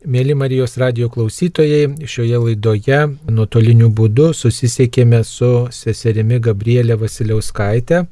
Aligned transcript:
Mėly 0.00 0.32
Marijos 0.32 0.78
radio 0.80 1.10
klausytojai, 1.12 2.06
šioje 2.08 2.38
laidoje 2.40 3.00
nuotoliniu 3.28 3.90
būdu 3.92 4.30
susisiekėme 4.32 5.20
su 5.28 5.66
seserimi 5.76 6.38
Gabrielė 6.40 6.96
Vasiliauskaitė, 6.96 8.06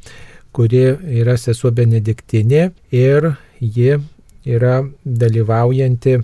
kuri 0.52 0.82
yra 1.22 1.38
sesuo 1.40 1.72
Benediktinė 1.72 2.68
ir 2.92 3.30
ji 3.60 3.96
yra 4.44 4.82
dalyvaujanti 5.02 6.18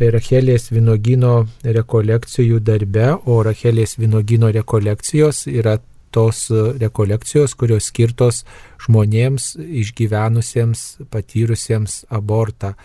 Rachelės 0.00 0.70
vinogino 0.72 1.44
rekolekcijų 1.60 2.64
darbe, 2.64 3.12
o 3.28 3.42
Rachelės 3.44 3.98
vinogino 4.00 4.48
rekolekcijos 4.48 5.44
yra 5.52 5.76
tos 6.10 6.46
rekolekcijos, 6.80 7.52
kurios 7.52 7.92
skirtos 7.92 8.46
žmonėms 8.80 9.58
išgyvenusiems, 9.60 11.02
patyrusiems 11.12 12.06
abortą. 12.08 12.78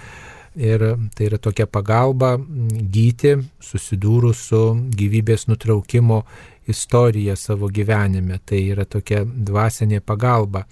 Ir 0.57 0.81
tai 1.13 1.27
yra 1.27 1.37
tokia 1.37 1.67
pagalba 1.69 2.35
gyti, 2.37 3.35
susidūrus 3.61 4.39
su 4.49 4.61
gyvybės 4.97 5.45
nutraukimo 5.51 6.23
istorija 6.67 7.35
savo 7.37 7.69
gyvenime. 7.69 8.39
Tai 8.45 8.61
yra 8.73 8.85
tokia 8.89 9.21
dvasinė 9.25 10.01
pagalba. 10.01 10.65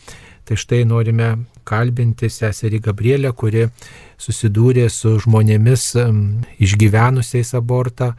Tai 0.45 0.57
štai 0.57 0.84
norime 0.85 1.29
kalbinti 1.66 2.29
seserį 2.29 2.81
Gabrielę, 2.90 3.31
kuri 3.34 3.67
susidūrė 4.21 4.90
su 4.93 5.16
žmonėmis 5.21 5.88
išgyvenusiais 6.62 7.54
abortą 7.57 8.12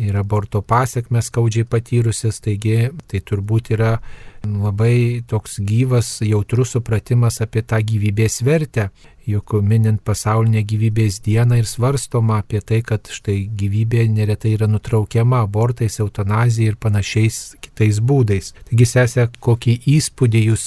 ir 0.00 0.16
aborto 0.16 0.62
pasiekmes 0.64 1.28
skaudžiai 1.28 1.68
patyrusias, 1.68 2.40
taigi 2.40 2.90
tai 3.08 3.20
turbūt 3.20 3.72
yra 3.76 3.98
labai 4.44 5.22
toks 5.28 5.58
gyvas, 5.60 6.18
jautrus 6.24 6.74
supratimas 6.74 7.40
apie 7.44 7.62
tą 7.62 7.80
gyvybės 7.84 8.40
vertę, 8.46 8.88
juk 9.28 9.52
minint 9.62 10.00
pasaulinę 10.02 10.62
gyvybės 10.66 11.20
dieną 11.24 11.60
ir 11.60 11.66
svarstoma 11.68 12.40
apie 12.40 12.60
tai, 12.64 12.80
kad 12.86 13.10
štai 13.12 13.44
gyvybė 13.60 14.06
neretai 14.10 14.54
yra 14.56 14.68
nutraukiama 14.70 15.42
abortais, 15.44 16.00
eutanazija 16.00 16.72
ir 16.72 16.78
panašiais 16.80 17.40
kitais 17.60 18.00
būdais. 18.00 18.52
Taigi, 18.70 18.88
sesė, 18.88 19.28
kokį 19.44 19.76
įspūdį 19.96 20.44
jūs 20.46 20.64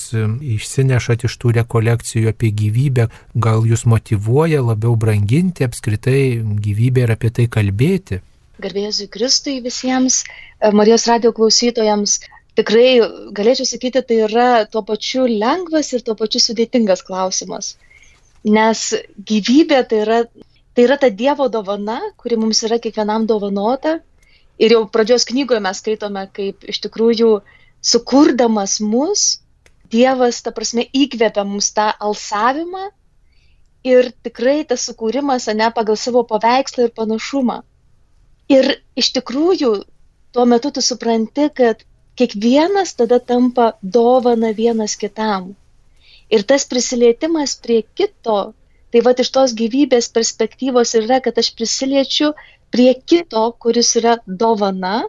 išsinešat 0.57 1.25
iš 1.27 1.37
tų 1.41 1.55
rekolekcijų 1.59 2.29
apie 2.33 2.53
gyvybę, 2.63 3.09
gal 3.33 3.65
jūs 3.67 3.87
motivuoja 3.89 4.61
labiau 4.61 4.95
branginti 4.95 5.65
apskritai 5.67 6.39
gyvybę 6.39 7.07
ir 7.07 7.17
apie 7.17 7.33
tai 7.33 7.49
kalbėti? 7.51 8.21
Garbėsiu 8.63 9.09
Kristui 9.11 9.57
visiems 9.65 10.21
Marijos 10.71 11.07
radio 11.09 11.33
klausytojams 11.35 12.19
tikrai 12.59 12.87
galėčiau 13.37 13.67
sakyti, 13.67 14.01
tai 14.07 14.19
yra 14.27 14.47
tuo 14.69 14.83
pačiu 14.85 15.25
lengvas 15.27 15.91
ir 15.93 16.05
tuo 16.05 16.15
pačiu 16.19 16.41
sudėtingas 16.43 17.03
klausimas. 17.07 17.75
Nes 18.43 18.89
gyvybė 19.29 19.83
tai 19.89 20.01
yra, 20.05 20.19
tai 20.75 20.87
yra 20.87 20.97
ta 21.01 21.09
Dievo 21.09 21.47
dovana, 21.49 21.99
kuri 22.19 22.39
mums 22.39 22.63
yra 22.67 22.79
kiekvienam 22.83 23.27
dovanota. 23.29 23.99
Ir 24.61 24.75
jau 24.75 24.83
pradžios 24.95 25.25
knygoje 25.25 25.61
mes 25.65 25.79
skaitome, 25.81 26.27
kaip 26.35 26.65
iš 26.69 26.83
tikrųjų 26.85 27.29
sukurdamas 27.81 28.79
mus, 28.81 29.39
Dievas, 29.93 30.41
ta 30.41 30.49
prasme, 30.55 30.87
įkvėpia 30.89 31.43
mums 31.45 31.69
tą 31.75 31.91
alsavimą 32.01 32.87
ir 33.85 34.09
tikrai 34.25 34.63
tas 34.65 34.85
sukūrimas, 34.87 35.45
ne 35.53 35.67
pagal 35.75 35.99
savo 35.99 36.23
paveikslą 36.25 36.87
ir 36.87 36.93
panašumą. 36.97 37.59
Ir 38.49 38.69
iš 38.99 39.11
tikrųjų, 39.17 39.71
tuo 40.33 40.45
metu 40.49 40.71
tu 40.73 40.81
supranti, 40.81 41.49
kad 41.53 41.83
kiekvienas 42.19 42.93
tada 42.99 43.19
tampa 43.19 43.71
dovana 43.81 44.51
vienas 44.57 44.95
kitam. 45.03 45.53
Ir 46.33 46.43
tas 46.49 46.65
prisilietimas 46.69 47.55
prie 47.63 47.81
kito, 47.97 48.53
tai 48.91 49.01
va 49.05 49.13
iš 49.23 49.29
tos 49.35 49.53
gyvybės 49.57 50.09
perspektyvos 50.13 50.93
yra, 50.99 51.19
kad 51.25 51.37
aš 51.41 51.51
prisiliečiu 51.57 52.33
prie 52.73 52.93
kito, 53.11 53.43
kuris 53.61 53.95
yra 53.99 54.17
dovana, 54.27 55.03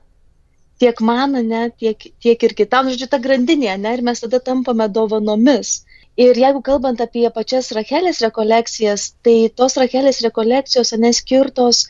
tiek 0.83 1.01
man, 1.01 1.37
ne, 1.49 1.69
tiek, 1.81 2.07
tiek 2.21 2.47
ir 2.49 2.55
kitam, 2.61 2.89
žodžiu, 2.93 3.09
ta 3.13 3.21
grandinė, 3.27 3.77
ne, 3.81 3.93
ir 3.97 4.03
mes 4.09 4.25
tada 4.25 4.41
tampame 4.49 4.89
dovanomis. 4.89 5.83
Ir 6.21 6.39
jeigu 6.39 6.61
kalbant 6.63 7.01
apie 7.03 7.27
pačias 7.35 7.73
Rachelės 7.75 8.21
rekolekcijas, 8.23 9.07
tai 9.27 9.37
tos 9.61 9.79
Rachelės 9.81 10.21
rekolekcijos 10.27 10.95
neskirtos 11.05 11.87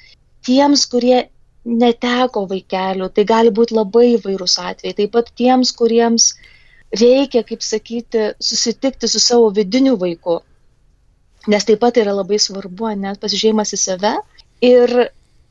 tiems, 0.46 0.86
kurie 0.92 1.26
neteko 1.64 2.44
vaikelių, 2.48 3.08
tai 3.14 3.24
gali 3.28 3.52
būti 3.54 3.76
labai 3.76 4.06
įvairūs 4.14 4.58
atvejai. 4.60 4.96
Taip 4.98 5.12
pat 5.16 5.30
tiems, 5.36 5.72
kuriems 5.76 6.34
reikia, 7.00 7.42
kaip 7.42 7.64
sakyti, 7.64 8.32
susitikti 8.40 9.08
su 9.08 9.20
savo 9.20 9.50
vidiniu 9.56 9.96
vaiku. 10.00 10.40
Nes 11.48 11.64
taip 11.68 11.80
pat 11.80 11.98
yra 12.00 12.14
labai 12.16 12.38
svarbu, 12.40 12.92
net 13.00 13.20
pasižiūrėjimas 13.20 13.74
į 13.76 13.80
save. 13.80 14.14
Ir 14.64 14.94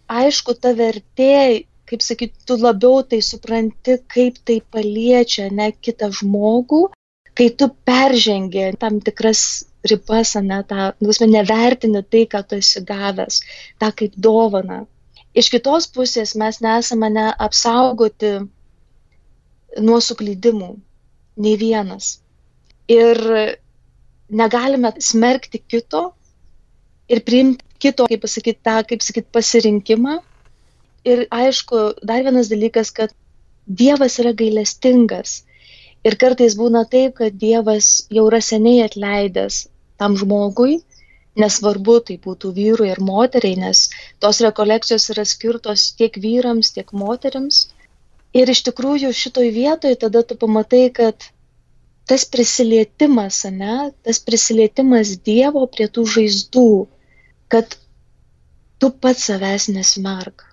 aišku, 0.10 0.56
ta 0.62 0.74
vertė, 0.78 1.66
kaip 1.90 2.06
sakyti, 2.06 2.46
tu 2.48 2.58
labiau 2.62 3.04
tai 3.06 3.22
supranti, 3.22 4.00
kaip 4.10 4.40
tai 4.46 4.62
paliečia 4.74 5.50
ne 5.52 5.72
kitą 5.74 6.10
žmogų, 6.14 6.88
kai 7.38 7.50
tu 7.58 7.70
peržengi 7.86 8.72
tam 8.82 9.02
tikras 9.02 9.66
ribas, 9.90 10.36
ne, 10.42 10.62
tą, 10.70 10.94
nu, 11.02 11.14
nevertini 11.28 12.02
tai, 12.06 12.26
ką 12.30 12.42
tu 12.48 12.58
esi 12.62 12.82
gavęs, 12.88 13.42
tą 13.82 13.90
kaip 13.92 14.14
dovana 14.16 14.84
iš 15.34 15.50
kitos 15.54 15.88
pusės 15.94 16.36
mes 16.40 16.60
nesame 16.64 17.10
neapsaugoti 17.14 18.34
nuo 19.82 20.00
suklydimų, 20.08 20.70
nei 21.44 21.56
vienas. 21.58 22.18
Ir 22.92 23.18
negalime 24.30 24.94
smerkti 25.02 25.62
kito 25.62 26.04
ir 27.10 27.24
priimti 27.26 27.66
kito, 27.84 28.08
kaip 28.08 28.22
pasakyti, 28.24 28.62
tą, 28.64 28.78
kaip 28.88 29.04
sakyti, 29.04 29.32
pasirinkimą. 29.36 30.20
Ir 31.04 31.26
aišku, 31.36 31.82
dar 32.06 32.24
vienas 32.24 32.52
dalykas, 32.52 32.94
kad 32.96 33.12
Dievas 33.64 34.18
yra 34.20 34.34
gailestingas. 34.36 35.42
Ir 36.04 36.18
kartais 36.20 36.56
būna 36.60 36.84
taip, 36.92 37.16
kad 37.20 37.36
Dievas 37.40 38.06
jau 38.12 38.26
yra 38.30 38.42
seniai 38.44 38.84
atleidęs 38.86 39.66
tam 40.00 40.18
žmogui 40.20 40.82
nesvarbu 41.40 42.00
tai 42.08 42.18
būtų 42.26 42.52
vyrui 42.58 42.90
ar 42.94 43.02
moteriai, 43.02 43.58
nes 43.66 43.88
tos 44.24 44.42
rekolekcijos 44.46 45.10
yra 45.14 45.26
skirtos 45.26 45.92
tiek 46.00 46.18
vyrams, 46.26 46.74
tiek 46.76 46.94
moteriams. 46.94 47.68
Ir 48.34 48.50
iš 48.50 48.64
tikrųjų 48.70 49.14
šitoj 49.14 49.50
vietoje 49.54 49.98
tada 50.06 50.24
tu 50.26 50.38
pamatai, 50.42 50.88
kad 50.94 51.30
tas 52.10 52.26
prisilietimas, 52.26 53.44
ne, 53.52 53.92
tas 54.06 54.20
prisilietimas 54.20 55.16
Dievo 55.26 55.66
prie 55.76 55.88
tų 55.88 56.06
žaizdų, 56.16 56.70
kad 57.54 57.78
tu 58.82 58.90
pats 59.04 59.30
savęs 59.30 59.70
nesmerk. 59.72 60.48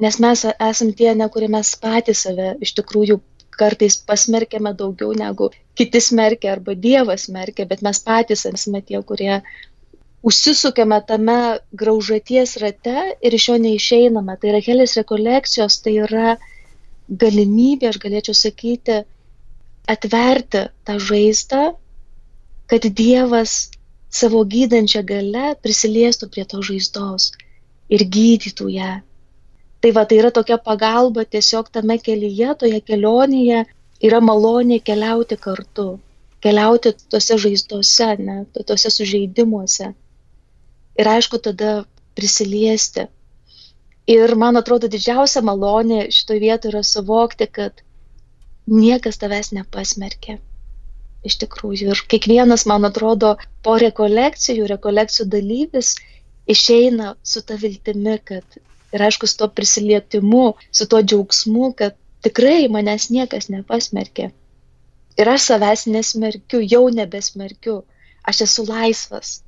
Nes 0.00 0.18
mes 0.20 0.44
esam 0.48 0.92
tie, 0.96 1.12
ne 1.18 1.26
kurie 1.32 1.48
mes 1.52 1.72
patys 1.80 2.26
save 2.26 2.54
iš 2.64 2.74
tikrųjų 2.78 3.18
kartais 3.56 3.96
pasmerkėme 4.08 4.74
daugiau 4.76 5.14
negu 5.16 5.48
kiti 5.76 6.00
smerkia 6.04 6.52
arba 6.54 6.74
Dievas 6.86 7.26
smerkia, 7.28 7.66
bet 7.68 7.82
mes 7.84 8.00
patys 8.04 8.44
esame 8.50 8.82
tie, 8.84 9.00
kurie 9.10 9.40
užsisukame 10.26 10.98
tame 11.06 11.38
graužaties 11.80 12.56
rate 12.62 12.98
ir 13.22 13.34
iš 13.38 13.48
jo 13.48 13.56
neišeiname. 13.62 14.34
Tai 14.42 14.54
Rachelės 14.56 14.96
rekolekcijos 14.98 15.78
tai 15.84 15.92
yra 16.02 16.32
galimybė, 17.22 17.92
aš 17.92 17.98
galėčiau 18.02 18.34
sakyti, 18.34 18.96
atverti 19.94 20.64
tą 20.88 20.96
žaizdą, 21.08 21.60
kad 22.66 22.88
Dievas 23.00 23.52
savo 24.10 24.40
gydančią 24.54 25.04
galę 25.06 25.52
prisiliestų 25.62 26.28
prie 26.34 26.44
to 26.52 26.62
žaizdos 26.68 27.28
ir 27.94 28.02
gydytų 28.16 28.66
ją. 28.74 28.94
Tai 29.80 29.92
va, 29.94 30.02
tai 30.10 30.18
yra 30.22 30.32
tokia 30.34 30.56
pagalba 30.58 31.22
tiesiog 31.36 31.70
tame 31.70 32.00
kelyje, 32.02 32.56
toje 32.64 32.80
kelionėje 32.82 33.62
yra 34.08 34.20
malonė 34.30 34.80
keliauti 34.82 35.38
kartu, 35.46 35.86
keliauti 36.42 36.94
tose 37.14 37.38
žaizdose, 37.44 38.10
ne, 38.26 38.36
tose 38.72 38.90
sužeidimuose 38.90 39.92
ir 40.98 41.08
aišku 41.08 41.38
tada 41.44 41.84
prisiliesti. 42.16 43.06
Ir 44.06 44.34
man 44.38 44.58
atrodo 44.60 44.88
didžiausia 44.90 45.42
malonė 45.46 46.06
šitoje 46.16 46.42
vietoje 46.44 46.72
yra 46.72 46.82
suvokti, 46.86 47.48
kad 47.58 47.82
niekas 48.70 49.18
tavęs 49.22 49.50
nepasmerkė. 49.56 50.38
Iš 51.26 51.38
tikrųjų, 51.42 51.90
ir 51.90 52.02
kiekvienas, 52.12 52.66
man 52.70 52.86
atrodo, 52.86 53.34
po 53.66 53.74
rekolekcijų, 53.82 54.68
rekolekcijų 54.70 55.26
dalyvis 55.32 55.96
išeina 56.54 57.14
su 57.26 57.42
ta 57.42 57.58
viltimi, 57.58 58.14
kad 58.30 58.58
ir 58.94 59.06
aišku, 59.08 59.26
su 59.26 59.40
to 59.42 59.48
prisilietimu, 59.58 60.44
su 60.70 60.86
to 60.92 61.02
džiaugsmu, 61.02 61.72
kad 61.80 61.98
tikrai 62.22 62.68
manęs 62.70 63.08
niekas 63.10 63.50
nepasmerkė. 63.50 64.30
Ir 65.18 65.32
aš 65.32 65.50
savęs 65.50 65.86
nesmerkiu, 65.90 66.62
jau 66.62 66.86
nebesmerkiu. 67.00 67.80
Aš 68.26 68.46
esu 68.46 68.64
laisvas 68.68 69.40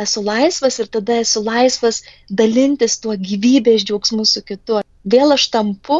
esu 0.00 0.22
laisvas 0.24 0.78
ir 0.80 0.88
tada 0.96 1.18
esu 1.20 1.42
laisvas 1.44 2.02
dalintis 2.40 2.98
tuo 3.02 3.16
gyvybės 3.28 3.84
džiaugsmu 3.84 4.24
su 4.28 4.42
kitu. 4.42 4.80
Vėl 5.04 5.34
aš 5.34 5.48
tampu 5.54 5.98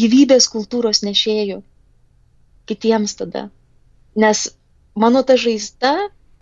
gyvybės 0.00 0.48
kultūros 0.52 1.02
nešėjų 1.06 1.62
kitiems 2.66 3.16
tada. 3.20 3.48
Nes 4.16 4.48
mano 4.94 5.22
ta 5.22 5.36
žaizda 5.36 5.94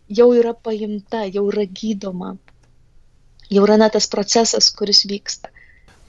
jau 0.08 0.30
yra 0.36 0.54
paimta, 0.54 1.24
jau 1.26 1.48
yra 1.50 1.64
gydoma. 1.66 2.36
jau 3.50 3.64
yra 3.66 3.76
na 3.76 3.88
tas 3.88 4.06
procesas, 4.08 4.70
kuris 4.70 5.04
vyksta. 5.10 5.53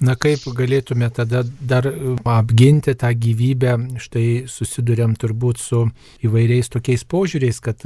Na 0.04 0.18
kaip 0.20 0.44
galėtume 0.52 1.08
tada 1.16 1.46
dar 1.64 1.86
apginti 2.28 2.92
tą 3.00 3.14
gyvybę, 3.16 3.78
štai 4.04 4.44
susidurėm 4.52 5.14
turbūt 5.16 5.62
su 5.64 5.86
įvairiais 6.26 6.68
tokiais 6.74 7.06
požiūriais, 7.08 7.62
kad 7.64 7.80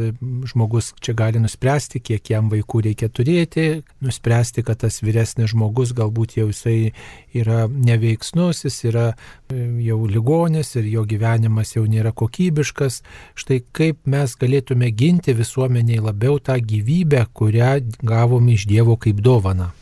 žmogus 0.49 0.89
čia 1.05 1.13
gali 1.13 1.41
nuspręsti, 1.43 2.01
kiek 2.01 2.31
jam 2.33 2.49
vaikų 2.49 2.81
reikia 2.87 3.11
turėti, 3.13 3.83
nuspręsti, 4.01 4.65
kad 4.65 4.81
tas 4.81 5.03
vyresnis 5.05 5.53
žmogus 5.53 5.93
galbūt 5.93 6.39
jau 6.39 6.47
jisai 6.49 6.95
yra 7.37 7.67
neveiksnus, 7.69 8.63
jis 8.65 8.81
yra 8.89 9.05
e, 9.13 9.61
jau 9.85 10.01
ligonis 10.09 10.73
ir 10.81 10.89
jo 10.89 11.05
gyvenimas 11.05 11.75
jau 11.77 11.85
nėra 11.85 12.09
kokybiškas. 12.09 13.03
Štai 13.37 13.61
kaip 13.69 14.01
mes 14.09 14.33
galėtume 14.33 14.89
ginti 14.97 15.37
visuomeniai 15.37 16.01
labiau 16.09 16.41
tą 16.41 16.57
gyvybę, 16.57 17.27
kurią 17.37 17.75
gavom 18.01 18.49
iš 18.49 18.65
Dievo 18.65 18.97
kaip 18.97 19.21
dovana. 19.21 19.75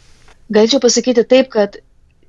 Galėčiau 0.51 0.79
pasakyti 0.83 1.23
taip, 1.27 1.49
kad 1.51 1.79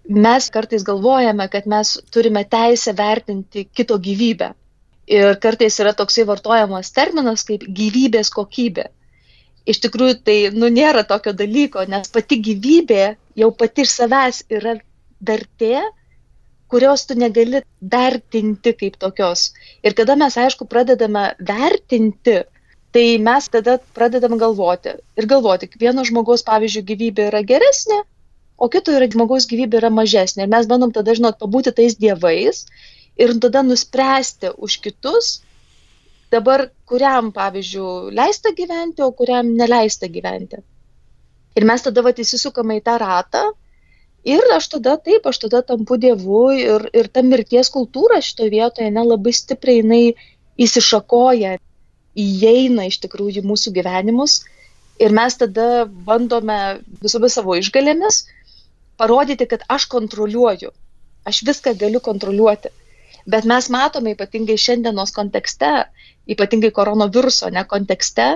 mes 0.08 0.48
kartais 0.50 0.84
galvojame, 0.84 1.48
kad 1.52 1.66
mes 1.66 1.98
turime 2.10 2.44
teisę 2.44 2.94
vertinti 2.96 3.64
kito 3.64 3.98
gyvybę. 3.98 4.54
Ir 5.08 5.36
kartais 5.40 5.78
yra 5.80 5.94
toksai 5.96 6.24
vartojamas 6.28 6.92
terminas 6.92 7.44
kaip 7.48 7.64
gyvybės 7.64 8.32
kokybė. 8.32 8.88
Iš 9.68 9.80
tikrųjų, 9.84 10.18
tai 10.24 10.36
nu, 10.56 10.68
nėra 10.72 11.04
tokio 11.04 11.34
dalyko, 11.36 11.84
nes 11.88 12.08
pati 12.12 12.40
gyvybė 12.40 13.16
jau 13.36 13.50
pati 13.52 13.84
iš 13.84 13.94
savęs 14.00 14.42
yra 14.48 14.78
vertė, 15.20 15.82
kurios 16.72 17.04
tu 17.08 17.16
negali 17.16 17.62
vertinti 17.80 18.72
kaip 18.76 18.96
tokios. 19.00 19.50
Ir 19.84 19.96
kada 19.96 20.16
mes, 20.16 20.36
aišku, 20.36 20.68
pradedame 20.68 21.30
vertinti, 21.40 22.38
tai 22.92 23.06
mes 23.20 23.48
tada 23.52 23.78
pradedam 23.96 24.36
galvoti. 24.40 24.96
Ir 25.20 25.28
galvoti, 25.28 25.68
vieno 25.80 26.04
žmogaus, 26.04 26.44
pavyzdžiui, 26.48 26.86
gyvybė 26.92 27.28
yra 27.32 27.44
geresnė, 27.44 28.02
o 28.58 28.68
kito 28.72 28.94
yra 28.94 29.06
žmogaus 29.10 29.46
gyvybė 29.50 29.78
yra 29.80 29.90
mažesnė. 29.94 30.44
Ir 30.44 30.52
mes 30.54 30.66
bandom 30.70 30.92
tada, 30.94 31.14
žinot, 31.14 31.38
pabūti 31.42 31.72
tais 31.74 31.94
dievais 31.98 32.64
ir 33.18 33.34
tada 33.42 33.62
nuspręsti 33.66 34.52
už 34.56 34.78
kitus, 34.84 35.30
dabar 36.34 36.68
kuriam, 36.88 37.30
pavyzdžiui, 37.34 38.12
leista 38.18 38.52
gyventi, 38.56 39.04
o 39.06 39.12
kuriam 39.16 39.54
neleista 39.58 40.10
gyventi. 40.10 40.60
Ir 41.58 41.66
mes 41.66 41.82
tada 41.82 42.04
vat 42.06 42.18
įsisukame 42.22 42.78
į 42.78 42.84
tą 42.86 42.98
ratą 43.02 43.44
ir 44.28 44.44
aš 44.54 44.68
tada 44.74 44.96
taip, 45.00 45.26
aš 45.26 45.40
tada 45.46 45.62
tampu 45.70 45.96
dievu 45.98 46.42
ir, 46.54 46.90
ir 46.94 47.08
ta 47.10 47.24
mirties 47.26 47.70
kultūra 47.74 48.20
šitoje 48.22 48.52
vietoje 48.52 48.90
nelabai 48.94 49.32
stipriai 49.34 49.80
jinai 49.80 50.02
įsišakoja, 50.58 51.56
įeina 52.18 52.88
iš 52.90 52.98
tikrųjų 53.04 53.44
mūsų 53.46 53.72
gyvenimus 53.78 54.42
ir 54.98 55.14
mes 55.14 55.38
tada 55.38 55.86
bandome 55.86 56.58
visomis 57.02 57.38
savo 57.38 57.54
išgalėmis 57.58 58.24
parodyti, 58.98 59.46
kad 59.46 59.64
aš 59.68 59.86
kontroliuoju, 59.94 60.70
aš 61.24 61.42
viską 61.48 61.74
galiu 61.78 62.00
kontroliuoti. 62.04 62.74
Bet 63.28 63.44
mes 63.44 63.68
matome 63.70 64.14
ypatingai 64.16 64.56
šiandienos 64.58 65.12
kontekste, 65.16 65.72
ypatingai 66.32 66.70
koronaviruso 66.74 67.50
ne 67.52 67.64
kontekste, 67.68 68.28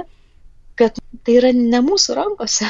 kad 0.77 0.99
tai 1.25 1.37
yra 1.41 1.53
ne 1.57 1.81
mūsų 1.85 2.17
rankose. 2.19 2.69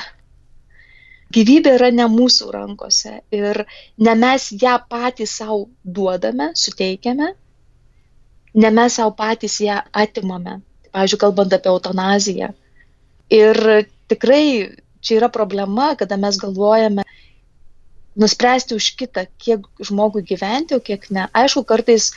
Gyvybė 1.33 1.77
yra 1.79 1.89
ne 1.94 2.06
mūsų 2.12 2.50
rankose 2.53 3.15
ir 3.33 3.62
ne 4.06 4.15
mes 4.21 4.50
ją 4.62 4.77
patys 4.91 5.39
savo 5.41 5.65
duodame, 5.83 6.50
suteikiame, 6.62 7.33
ne 8.55 8.71
mes 8.79 8.99
savo 9.00 9.15
patys 9.17 9.59
ją 9.65 9.81
atimame. 10.05 10.61
Pavyzdžiui, 10.93 11.21
kalbant 11.23 11.55
apie 11.56 11.71
eutanaziją. 11.73 12.50
Ir 13.33 13.56
tikrai 14.12 14.44
čia 15.00 15.17
yra 15.23 15.31
problema, 15.33 15.94
kada 15.97 16.19
mes 16.21 16.37
galvojame, 16.37 17.06
nuspręsti 18.17 18.76
už 18.76 18.91
kitą, 19.00 19.26
kiek 19.38 19.67
žmogui 19.81 20.23
gyventi, 20.26 20.76
o 20.76 20.81
kiek 20.81 21.09
ne. 21.11 21.29
Aišku, 21.32 21.64
kartais 21.69 22.11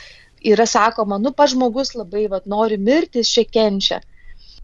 yra 0.44 0.66
sakoma, 0.68 1.18
nu, 1.18 1.32
pa 1.32 1.46
žmogus 1.50 1.94
labai 1.96 2.26
vat, 2.32 2.46
nori 2.46 2.78
mirti, 2.78 3.22
jis 3.22 3.32
čia 3.36 3.46
kenčia. 3.48 4.00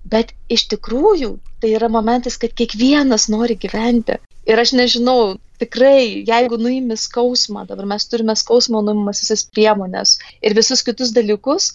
Bet 0.04 0.34
iš 0.50 0.66
tikrųjų 0.72 1.36
tai 1.62 1.72
yra 1.78 1.88
momentas, 1.92 2.36
kad 2.42 2.54
kiekvienas 2.58 3.28
nori 3.32 3.56
gyventi. 3.56 4.18
Ir 4.50 4.58
aš 4.58 4.74
nežinau, 4.74 5.36
tikrai, 5.62 6.24
jeigu 6.26 6.58
nuimi 6.58 6.96
skausmą, 6.98 7.62
dabar 7.68 7.86
mes 7.94 8.08
turime 8.10 8.34
skausmo 8.38 8.82
nuimamas 8.82 9.22
visas 9.22 9.44
priemonės 9.46 10.16
ir 10.42 10.56
visus 10.58 10.82
kitus 10.82 11.14
dalykus, 11.14 11.70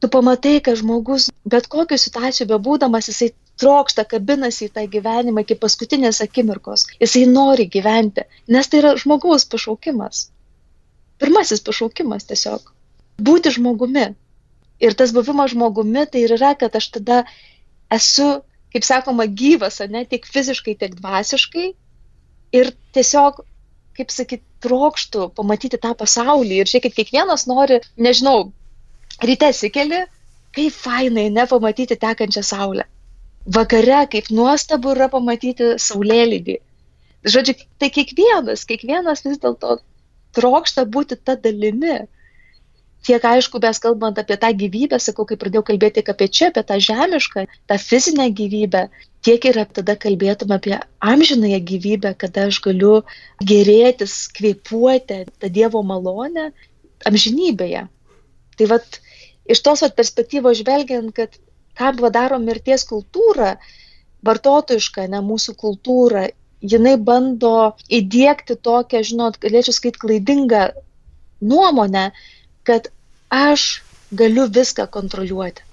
tu 0.00 0.08
pamatai, 0.08 0.60
kad 0.64 0.78
žmogus, 0.80 1.28
bet 1.44 1.68
kokiu 1.72 1.98
situacijoje 2.00 2.48
bebūdamas, 2.50 3.10
jisai 3.12 3.30
trokšta, 3.60 4.06
kabinasi 4.08 4.68
į 4.68 4.72
tą 4.76 4.86
gyvenimą 4.94 5.44
iki 5.44 5.56
paskutinės 5.60 6.22
akimirkos. 6.24 6.86
Jisai 7.02 7.26
nori 7.28 7.68
gyventi, 7.68 8.24
nes 8.48 8.70
tai 8.70 8.80
yra 8.80 8.94
žmogaus 9.00 9.44
pašaukimas. 9.52 10.28
Pirmasis 11.20 11.60
pašaukimas 11.66 12.24
tiesiog. 12.30 12.72
Būti 13.20 13.52
žmogumi. 13.56 14.06
Ir 14.80 14.96
tas 14.96 15.12
buvimas 15.12 15.52
žmogumi 15.52 16.06
tai 16.08 16.24
yra, 16.24 16.54
kad 16.56 16.76
aš 16.80 16.88
tada 16.96 17.20
esu, 17.92 18.30
kaip 18.72 18.86
sakoma, 18.86 19.26
gyvas, 19.28 19.82
ne 19.92 20.06
tiek 20.08 20.24
fiziškai, 20.24 20.78
tiek 20.80 20.96
dvasiškai. 20.96 21.66
Ir 22.56 22.72
tiesiog, 22.96 23.42
kaip 23.98 24.14
sakyt, 24.14 24.46
trokštų 24.64 25.28
pamatyti 25.36 25.76
tą 25.82 25.92
pasaulį. 25.98 26.62
Ir 26.62 26.72
žiūrėkit, 26.72 26.96
kiekvienas 26.96 27.44
nori, 27.50 27.82
nežinau, 28.00 28.48
ryte 29.24 29.52
sikeli, 29.56 30.04
kaip 30.56 30.72
fainai 30.74 31.28
nepamatyti 31.34 31.98
tekančią 32.00 32.42
saulę 32.46 32.88
vakare 33.46 34.06
kaip 34.10 34.30
nuostabu 34.30 34.94
yra 34.94 35.08
pamatyti 35.08 35.74
saulėlydį. 35.80 36.56
Žodžiu, 37.24 37.54
tai 37.80 37.90
kiekvienas, 37.92 38.64
kiekvienas 38.68 39.24
vis 39.26 39.40
dėlto 39.40 39.80
trokšta 40.36 40.86
būti 40.86 41.18
ta 41.24 41.36
dalimi. 41.36 42.00
Tiek 43.04 43.24
aišku, 43.24 43.60
mes 43.64 43.78
kalbant 43.80 44.18
apie 44.20 44.36
tą 44.36 44.50
gyvybę, 44.52 44.98
sakau, 45.00 45.24
kai 45.24 45.38
pradėjau 45.40 45.64
kalbėti 45.70 46.04
apie 46.04 46.26
čia, 46.28 46.50
apie 46.50 46.62
tą 46.68 46.76
žemišką, 46.84 47.46
tą 47.68 47.78
fizinę 47.80 48.26
gyvybę, 48.36 48.82
tiek 49.24 49.44
ir 49.48 49.60
tada 49.72 49.96
kalbėtum 49.96 50.52
apie 50.52 50.76
amžinąją 51.00 51.60
gyvybę, 51.70 52.12
kada 52.20 52.44
aš 52.50 52.60
galiu 52.66 52.98
gerėtis, 53.40 54.28
kvėpuoti 54.36 55.22
tą 55.40 55.48
Dievo 55.48 55.80
malonę 55.80 56.50
amžinybėje. 57.08 57.86
Tai 58.60 58.68
vad, 58.68 58.98
iš 59.48 59.62
tos 59.64 59.80
vat, 59.86 59.96
perspektyvos 59.96 60.58
žvelgiant, 60.60 61.14
kad 61.16 61.38
ką 61.80 61.94
padaro 61.96 62.36
mirties 62.42 62.84
kultūra, 62.84 63.54
vartotojiška, 64.28 65.06
ne 65.08 65.22
mūsų 65.24 65.54
kultūra, 65.62 66.26
jinai 66.60 66.98
bando 67.00 67.54
įdėkti 67.88 68.58
tokią, 68.68 69.00
žinot, 69.10 69.38
galėčiau 69.40 69.72
skaityti 69.76 70.02
klaidingą 70.04 70.64
nuomonę, 71.40 72.10
kad 72.68 72.90
aš 73.32 73.80
galiu 74.12 74.44
viską 74.52 74.86
kontroliuoti. 74.92 75.64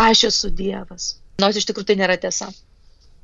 Aš 0.00 0.24
esu 0.30 0.50
Dievas. 0.54 1.16
Nors 1.42 1.60
iš 1.60 1.66
tikrųjų 1.68 1.90
tai 1.90 1.98
nėra 2.00 2.16
tiesa. 2.22 2.48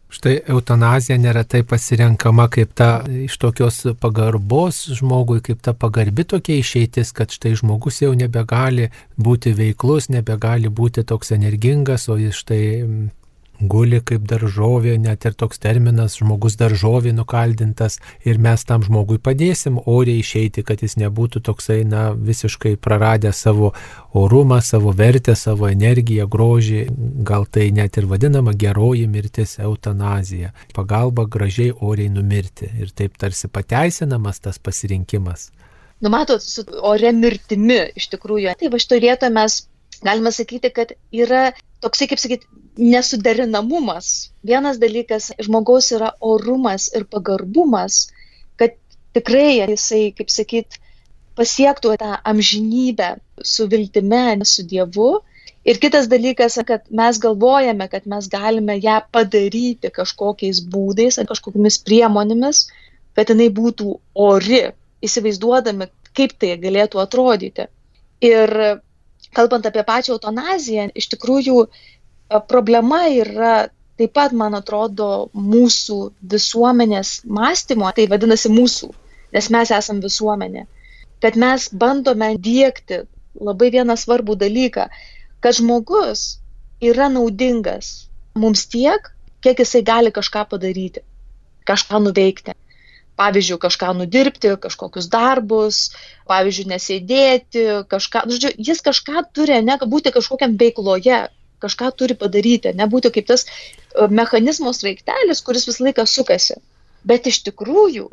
Štai 0.09 0.37
eutanazija 0.47 1.19
neretai 1.19 1.65
pasirenkama 1.67 2.47
kaip 2.49 2.75
ta 2.79 2.91
iš 3.25 3.37
tokios 3.43 3.81
pagarbos 4.01 4.85
žmogui, 5.01 5.41
kaip 5.43 5.63
ta 5.67 5.75
pagarbi 5.75 6.25
tokia 6.25 6.61
išeitis, 6.63 7.11
kad 7.13 7.35
štai 7.35 7.57
žmogus 7.59 7.99
jau 8.05 8.13
nebegali 8.15 8.87
būti 9.19 9.53
veiklus, 9.59 10.07
nebegali 10.09 10.71
būti 10.71 11.03
toks 11.03 11.35
energingas, 11.35 12.07
o 12.09 12.19
jis 12.23 12.39
štai 12.39 12.63
guli 13.61 14.01
kaip 14.05 14.27
daržovė, 14.29 14.97
net 15.01 15.25
ir 15.25 15.37
toks 15.39 15.61
terminas 15.63 16.19
žmogus 16.21 16.57
daržovė 16.61 17.13
nukaldintas 17.17 17.99
ir 18.25 18.41
mes 18.43 18.65
tam 18.69 18.85
žmogui 18.85 19.19
padėsim 19.23 19.79
oriai 19.85 20.21
išeiti, 20.21 20.65
kad 20.67 20.83
jis 20.85 20.97
nebūtų 21.01 21.43
toksai, 21.47 21.81
na, 21.89 22.11
visiškai 22.13 22.77
praradęs 22.77 23.43
savo 23.47 23.73
orumą, 24.17 24.61
savo 24.65 24.93
vertę, 24.97 25.37
savo 25.37 25.71
energiją, 25.71 26.29
grožį, 26.29 26.87
gal 27.27 27.47
tai 27.47 27.71
net 27.77 27.97
ir 27.97 28.09
vadinama 28.11 28.53
geroji 28.57 29.07
mirtis, 29.09 29.59
eutanazija, 29.63 30.53
pagalba 30.77 31.25
gražiai 31.25 31.73
oriai 31.81 32.13
numirti 32.13 32.71
ir 32.81 32.93
taip 32.97 33.17
tarsi 33.21 33.49
pateisinamas 33.49 34.43
tas 34.45 34.59
pasirinkimas. 34.59 35.51
Numatot, 36.05 36.43
su 36.45 36.61
ore 36.85 37.09
mirtimi 37.17 37.79
iš 37.97 38.11
tikrųjų. 38.13 38.53
Tai 38.61 38.69
va 38.73 38.81
šitoje 38.83 39.01
vietoje 39.01 39.33
mes 39.33 39.63
galime 40.05 40.33
sakyti, 40.33 40.71
kad 40.77 40.93
yra 41.13 41.47
toksai, 41.81 42.09
kaip 42.11 42.21
sakyti, 42.21 42.49
nesuderinamumas. 42.78 44.30
Vienas 44.45 44.78
dalykas 44.78 45.30
žmogaus 45.42 45.90
yra 45.97 46.12
orumas 46.21 46.90
ir 46.95 47.06
pagarbumas, 47.11 48.09
kad 48.56 48.76
tikrai 49.16 49.62
jisai, 49.62 50.11
kaip 50.16 50.33
sakyt, 50.33 50.78
pasiektų 51.37 51.97
tą 52.00 52.12
amžinybę 52.25 53.16
su 53.45 53.66
viltime, 53.68 54.45
su 54.45 54.64
Dievu. 54.64 55.21
Ir 55.66 55.80
kitas 55.83 56.06
dalykas, 56.06 56.61
kad 56.66 56.87
mes 56.95 57.18
galvojame, 57.18 57.88
kad 57.90 58.06
mes 58.06 58.28
galime 58.30 58.76
ją 58.78 59.00
padaryti 59.12 59.90
kažkokiais 59.90 60.62
būdais, 60.73 61.18
kažkokiamis 61.26 61.80
priemonėmis, 61.83 62.66
kad 63.18 63.33
jinai 63.33 63.49
būtų 63.50 63.97
ori, 64.14 64.62
įsivaizduodami, 65.02 65.88
kaip 66.16 66.37
tai 66.38 66.54
galėtų 66.62 67.02
atrodyti. 67.02 67.66
Ir 68.25 68.52
kalbant 69.37 69.66
apie 69.68 69.83
pačią 69.85 70.14
eutanaziją, 70.14 70.87
iš 70.95 71.11
tikrųjų 71.16 71.66
problema 72.49 73.06
yra 73.09 73.68
taip 73.97 74.12
pat, 74.16 74.33
man 74.37 74.54
atrodo, 74.59 75.28
mūsų 75.33 75.99
visuomenės 76.33 77.23
mąstymo, 77.25 77.88
tai 77.97 78.06
vadinasi 78.11 78.50
mūsų, 78.52 78.90
nes 79.37 79.50
mes 79.52 79.73
esame 79.73 80.04
visuomenė, 80.04 80.66
kad 81.25 81.38
mes 81.40 81.68
bandome 81.73 82.35
dėkti 82.37 83.04
labai 83.40 83.71
vieną 83.73 83.97
svarbų 83.97 84.37
dalyką, 84.42 84.88
kad 85.40 85.56
žmogus 85.56 86.26
yra 86.85 87.09
naudingas 87.12 88.09
mums 88.37 88.66
tiek, 88.68 89.11
kiek 89.40 89.64
jisai 89.64 89.83
gali 89.87 90.12
kažką 90.12 90.45
padaryti, 90.50 91.04
kažką 91.68 92.02
nuveikti. 92.04 92.56
Pavyzdžiui, 93.16 93.56
kažką 93.56 93.95
nudirbti, 93.97 94.50
kažkokius 94.61 95.06
darbus, 95.09 95.76
pavyzdžiui, 96.28 96.66
nesėdėti, 96.68 97.62
kažką, 97.88 98.26
žodžiu, 98.28 98.50
jis 98.61 98.83
kažką 98.85 99.23
turi, 99.33 99.56
ne 99.64 99.78
būti 99.80 100.12
kažkokiam 100.12 100.59
veikloje, 100.61 101.23
kažką 101.66 101.90
turi 102.00 102.16
padaryti, 102.23 102.73
nebūti 102.80 103.12
kaip 103.14 103.28
tas 103.32 103.44
e, 103.46 103.50
mechanizmo 104.20 104.73
sraigtelis, 104.76 105.42
kuris 105.46 105.68
visą 105.68 105.87
laiką 105.88 106.06
sukasi. 106.14 106.56
Bet 107.06 107.28
iš 107.30 107.42
tikrųjų 107.50 108.08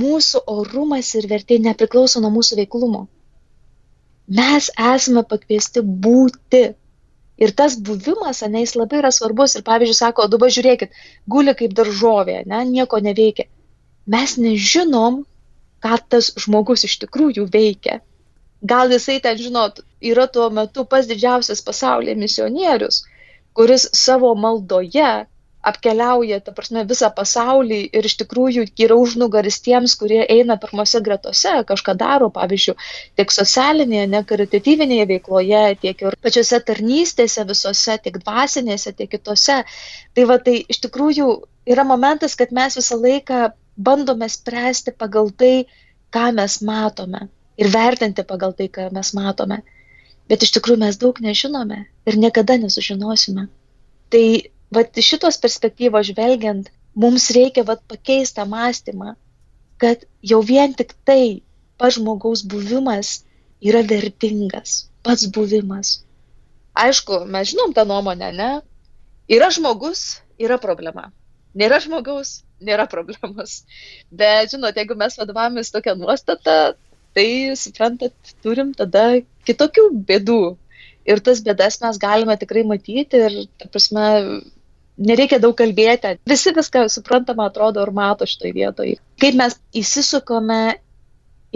mūsų 0.00 0.42
orumas 0.50 1.14
ir 1.20 1.30
vertė 1.30 1.60
nepriklauso 1.62 2.20
nuo 2.24 2.32
mūsų 2.34 2.60
veiklumo. 2.62 3.06
Mes 4.40 4.68
esame 4.94 5.24
pakviesti 5.26 5.82
būti. 5.82 6.66
Ir 7.40 7.54
tas 7.56 7.78
buvimas, 7.80 8.42
ne, 8.52 8.60
jis 8.66 8.76
labai 8.76 8.98
yra 9.00 9.08
svarbus. 9.16 9.54
Ir 9.56 9.64
pavyzdžiui, 9.64 9.96
sako, 9.96 10.26
dabar 10.28 10.52
žiūrėkit, 10.52 10.92
guli 11.24 11.54
kaip 11.56 11.72
daržovė, 11.78 12.42
ne, 12.50 12.60
nieko 12.68 13.00
neveikia 13.00 13.48
mes 14.10 14.36
nežinom, 14.36 15.24
ką 15.80 15.96
tas 16.12 16.32
žmogus 16.38 16.84
iš 16.88 16.98
tikrųjų 17.04 17.46
veikia. 17.52 18.00
Gal 18.62 18.92
jisai 18.92 19.20
ten, 19.24 19.38
žinot, 19.40 19.80
yra 20.04 20.26
tuo 20.28 20.50
metu 20.52 20.84
pas 20.84 21.06
didžiausias 21.08 21.62
pasaulyje 21.64 22.14
misionierius, 22.22 23.04
kuris 23.56 23.86
savo 23.96 24.34
maldoje 24.36 25.12
apkeliauja, 25.60 26.40
ta 26.44 26.52
prasme, 26.56 26.82
visą 26.88 27.10
pasaulį 27.16 27.78
ir 27.98 28.06
iš 28.08 28.14
tikrųjų 28.22 28.64
yra 28.84 28.96
užnugaris 28.96 29.60
tiems, 29.64 29.94
kurie 30.00 30.20
eina 30.34 30.56
pirmose 30.60 31.00
gretose, 31.04 31.52
kažką 31.68 31.94
daro, 32.00 32.30
pavyzdžiui, 32.36 32.76
tiek 33.20 33.34
socialinėje, 33.34 34.06
nekaritatyvinėje 34.14 35.08
veikloje, 35.12 35.64
tiek 35.84 36.04
ir 36.06 36.16
pačiose 36.24 36.62
tarnystėse 36.70 37.44
visose, 37.48 37.98
tiek 38.04 38.16
dvasinėse, 38.22 38.94
tiek 38.96 39.10
kitose. 39.16 39.58
Tai 40.16 40.28
va, 40.32 40.38
tai 40.46 40.62
iš 40.64 40.80
tikrųjų 40.86 41.28
yra 41.68 41.84
momentas, 41.84 42.36
kad 42.40 42.56
mes 42.56 42.80
visą 42.80 42.96
laiką 43.00 43.50
bandome 43.76 44.28
spręsti 44.32 44.96
pagal 44.96 45.28
tai, 45.36 45.54
ką 46.12 46.30
mes 46.40 46.60
matome 46.66 47.28
ir 47.60 47.70
vertinti 47.72 48.24
pagal 48.26 48.54
tai, 48.56 48.68
ką 48.72 48.88
mes 48.96 49.12
matome. 49.16 49.60
Bet 50.30 50.44
iš 50.46 50.54
tikrųjų 50.56 50.80
mes 50.84 50.98
daug 51.00 51.18
nežinome 51.20 51.84
ir 52.08 52.18
niekada 52.22 52.56
nesužinosime. 52.62 53.48
Tai 54.10 54.24
vat, 54.74 54.94
šitos 54.94 55.38
perspektyvos 55.42 56.10
žvelgiant, 56.12 56.70
mums 56.94 57.30
reikia 57.34 57.66
vat, 57.66 57.82
pakeisti 57.90 58.46
mąstymą, 58.46 59.14
kad 59.82 60.06
jau 60.22 60.40
vien 60.46 60.74
tik 60.76 60.94
tai 61.04 61.42
pats 61.80 61.96
žmogaus 61.98 62.44
buvimas 62.44 63.20
yra 63.64 63.82
vertingas, 63.86 64.90
pats 65.04 65.26
buvimas. 65.34 66.00
Aišku, 66.76 67.24
mes 67.26 67.50
žinom 67.50 67.74
tą 67.76 67.84
nuomonę, 67.88 68.30
ne? 68.36 68.50
Yra 69.30 69.50
žmogus, 69.54 70.20
yra 70.38 70.58
problema. 70.60 71.10
Nėra 71.54 71.80
žmogaus, 71.82 72.40
nėra 72.62 72.86
problemos. 72.90 73.64
Bet, 74.10 74.52
žinot, 74.54 74.76
jeigu 74.78 74.96
mes 74.98 75.18
vadovavomės 75.18 75.72
tokią 75.74 75.96
nuostatą, 75.98 76.56
tai, 77.16 77.56
suprantat, 77.58 78.14
turim 78.44 78.72
tada 78.76 79.20
kitokių 79.48 79.86
bėdų. 80.08 80.40
Ir 81.10 81.22
tas 81.24 81.40
bėdas 81.44 81.80
mes 81.82 81.98
galime 82.00 82.36
tikrai 82.38 82.62
matyti 82.68 83.22
ir, 83.26 83.36
ta 83.58 83.70
prasme, 83.72 84.04
nereikia 85.00 85.40
daug 85.42 85.56
kalbėti. 85.58 86.18
Visi 86.28 86.52
viską 86.56 86.84
suprantama 86.92 87.48
atrodo 87.48 87.82
ir 87.82 87.92
mato 87.96 88.28
šitoje 88.28 88.52
vietoje. 88.58 88.98
Kaip 89.22 89.38
mes 89.40 89.56
įsisukome 89.80 90.60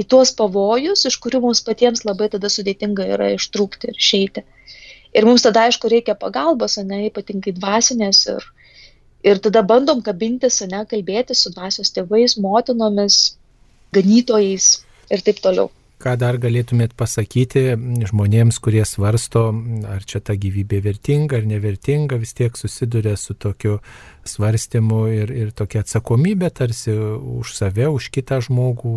į 0.00 0.06
tuos 0.10 0.32
pavojus, 0.34 1.04
iš 1.10 1.20
kurių 1.22 1.44
mums 1.44 1.62
patiems 1.66 2.02
labai 2.08 2.30
tada 2.32 2.50
sudėtinga 2.50 3.06
yra 3.16 3.30
ištrūkti 3.36 3.92
ir 3.92 4.00
išeiti. 4.00 4.46
Ir 5.14 5.28
mums 5.28 5.44
tada, 5.46 5.68
aišku, 5.68 5.86
reikia 5.92 6.16
pagalbos, 6.18 6.80
ne, 6.82 7.04
ypatingai 7.06 7.52
dvasinės 7.54 8.24
ir, 8.32 8.48
Ir 9.24 9.38
tada 9.40 9.62
bandom 9.64 10.02
kabintis, 10.04 10.58
ne, 10.68 10.82
kalbėti 10.88 11.32
su 11.32 11.48
dvasios 11.52 11.90
tėvais, 11.96 12.34
motinomis, 12.46 13.38
ganytojais 13.96 14.66
ir 15.10 15.24
taip 15.24 15.42
toliau. 15.44 15.70
Ką 16.02 16.16
dar 16.20 16.36
galėtumėt 16.42 16.92
pasakyti 16.98 17.62
žmonėms, 18.10 18.58
kurie 18.60 18.82
svarsto, 18.84 19.46
ar 19.88 20.02
čia 20.04 20.20
ta 20.20 20.34
gyvybė 20.36 20.80
vertinga 20.84 21.38
ar 21.38 21.46
nevertinga, 21.48 22.18
vis 22.20 22.34
tiek 22.36 22.58
susiduria 22.58 23.14
su 23.16 23.36
tokiu 23.38 23.78
svarstymu 24.26 24.98
ir, 25.14 25.30
ir 25.32 25.52
tokia 25.56 25.84
atsakomybė 25.84 26.50
tarsi 26.58 26.92
už 26.92 27.54
save, 27.56 27.86
už 27.94 28.10
kitą 28.12 28.40
žmogų, 28.44 28.94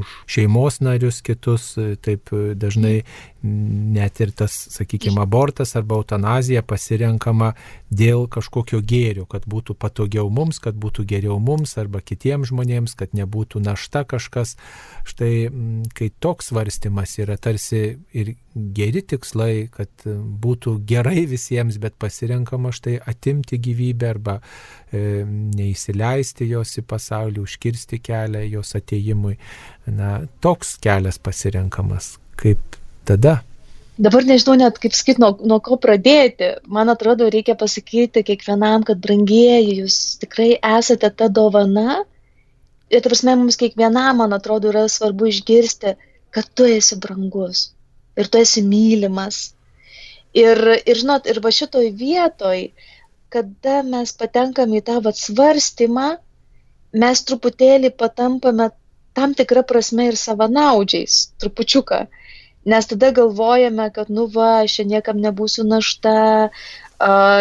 už 0.00 0.16
šeimos 0.34 0.80
narius 0.82 1.20
kitus, 1.26 1.74
taip 2.02 2.32
dažnai 2.32 3.04
net 3.96 4.20
ir 4.20 4.32
tas, 4.36 4.54
sakykime, 4.74 5.20
abortas 5.22 5.74
arba 5.78 5.98
eutanazija 6.00 6.62
pasirenkama 6.66 7.52
dėl 7.90 8.26
kažkokio 8.32 8.80
gėrio, 8.82 9.26
kad 9.30 9.46
būtų 9.48 9.76
patogiau 9.78 10.30
mums, 10.32 10.58
kad 10.62 10.76
būtų 10.80 11.06
geriau 11.08 11.38
mums 11.42 11.76
arba 11.80 12.02
kitiems 12.04 12.50
žmonėms, 12.50 12.96
kad 12.98 13.14
nebūtų 13.16 13.62
našta 13.64 14.04
kažkas. 14.08 14.56
Štai, 15.06 15.48
kai 15.96 16.10
toks 16.20 16.50
svarstymas 16.50 17.16
yra 17.22 17.38
tarsi 17.40 17.98
ir 18.16 18.34
geri 18.54 19.02
tikslai, 19.02 19.68
kad 19.72 20.06
būtų 20.06 20.78
gerai 20.88 21.26
visiems, 21.30 21.78
bet 21.82 21.96
pasirenkama 22.00 22.72
štai 22.74 22.96
atimti 23.00 23.60
gyvybę 23.62 24.10
arba 24.10 24.38
e, 24.40 25.22
neįsileisti 25.26 26.48
jos 26.50 26.78
į 26.80 26.86
pasaulį, 26.88 27.44
užkirsti 27.44 28.00
kelią 28.02 28.46
jos 28.48 28.74
ateimui. 28.78 29.36
Na, 29.86 30.18
toks 30.42 30.76
kelias 30.82 31.20
pasirenkamas. 31.22 32.16
Kaip 32.36 32.76
tada? 33.10 33.36
Dabar 33.96 34.26
nežinau 34.28 34.58
net 34.60 34.76
kaip 34.82 34.92
sakyti, 34.96 35.22
nuo, 35.22 35.32
nuo 35.40 35.56
ko 35.64 35.78
pradėti. 35.80 36.50
Man 36.68 36.92
atrodo, 36.92 37.30
reikia 37.32 37.56
pasakyti 37.56 38.24
kiekvienam, 38.28 38.84
kad 38.84 39.00
brangieji, 39.00 39.78
jūs 39.80 40.00
tikrai 40.20 40.50
esate 40.78 41.08
ta 41.16 41.30
dovana. 41.32 42.02
Ir 42.92 43.02
tarsi 43.06 43.30
mums 43.30 43.56
kiekvienam, 43.60 44.20
man 44.20 44.36
atrodo, 44.36 44.68
yra 44.74 44.84
svarbu 44.92 45.30
išgirsti, 45.32 45.96
kad 46.36 46.52
tu 46.52 46.68
esi 46.68 47.00
brangus 47.00 47.70
ir 48.16 48.28
tu 48.32 48.40
esi 48.40 48.62
mylimas. 48.64 49.40
Ir, 50.36 50.60
ir 50.84 51.00
žinot, 51.00 51.28
ir 51.30 51.40
va 51.44 51.52
šitoj 51.58 51.90
vietoj, 52.00 52.68
kada 53.32 53.80
mes 53.86 54.12
patenkam 54.20 54.74
į 54.76 54.82
tą 54.88 54.98
svarstymą, 55.20 56.08
mes 57.04 57.24
truputėlį 57.28 57.92
patampame 58.02 58.70
tam 59.16 59.32
tikrą 59.36 59.64
prasme 59.64 60.10
ir 60.10 60.18
savanaudžiais, 60.20 61.16
trupučiuką. 61.40 62.04
Nes 62.66 62.88
tada 62.90 63.12
galvojame, 63.14 63.90
kad, 63.94 64.08
nu 64.10 64.26
va, 64.36 64.48
aš 64.64 64.80
čia 64.80 64.84
niekam 64.90 65.20
nebūsiu 65.22 65.62
našta, 65.66 66.14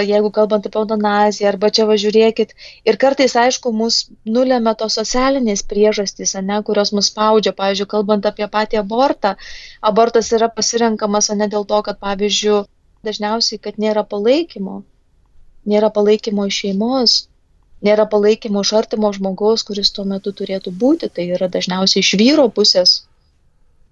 jeigu 0.06 0.30
kalbant 0.36 0.68
apie 0.68 0.80
eutanaziją, 0.82 1.48
arba 1.50 1.72
čia 1.74 1.86
važiuokit. 1.90 2.54
Ir 2.86 2.98
kartais, 3.02 3.34
aišku, 3.40 3.72
mus 3.72 4.10
nulėmė 4.38 4.76
tos 4.78 4.98
socialinės 5.00 5.64
priežastys, 5.72 6.36
ne, 6.50 6.60
kurios 6.68 6.92
mus 6.94 7.10
spaudžia. 7.10 7.56
Pavyzdžiui, 7.58 7.90
kalbant 7.96 8.26
apie 8.30 8.48
patį 8.58 8.82
abortą, 8.84 9.36
abortas 9.82 10.32
yra 10.38 10.52
pasirenkamas 10.60 11.32
ne 11.42 11.48
dėl 11.48 11.66
to, 11.66 11.82
kad, 11.88 12.00
pavyzdžiui, 12.04 12.66
dažniausiai, 13.06 13.62
kad 13.62 13.82
nėra 13.82 14.04
palaikymo, 14.04 14.84
nėra 15.66 15.90
palaikymo 15.98 16.46
iš 16.52 16.62
šeimos, 16.66 17.18
nėra 17.86 18.06
palaikymo 18.14 18.62
iš 18.66 18.74
artimo 18.78 19.12
žmogaus, 19.16 19.66
kuris 19.66 19.94
tuo 19.96 20.06
metu 20.06 20.34
turėtų 20.38 20.74
būti, 20.86 21.10
tai 21.10 21.30
yra 21.38 21.50
dažniausiai 21.58 22.06
iš 22.06 22.14
vyro 22.22 22.50
pusės. 22.50 23.02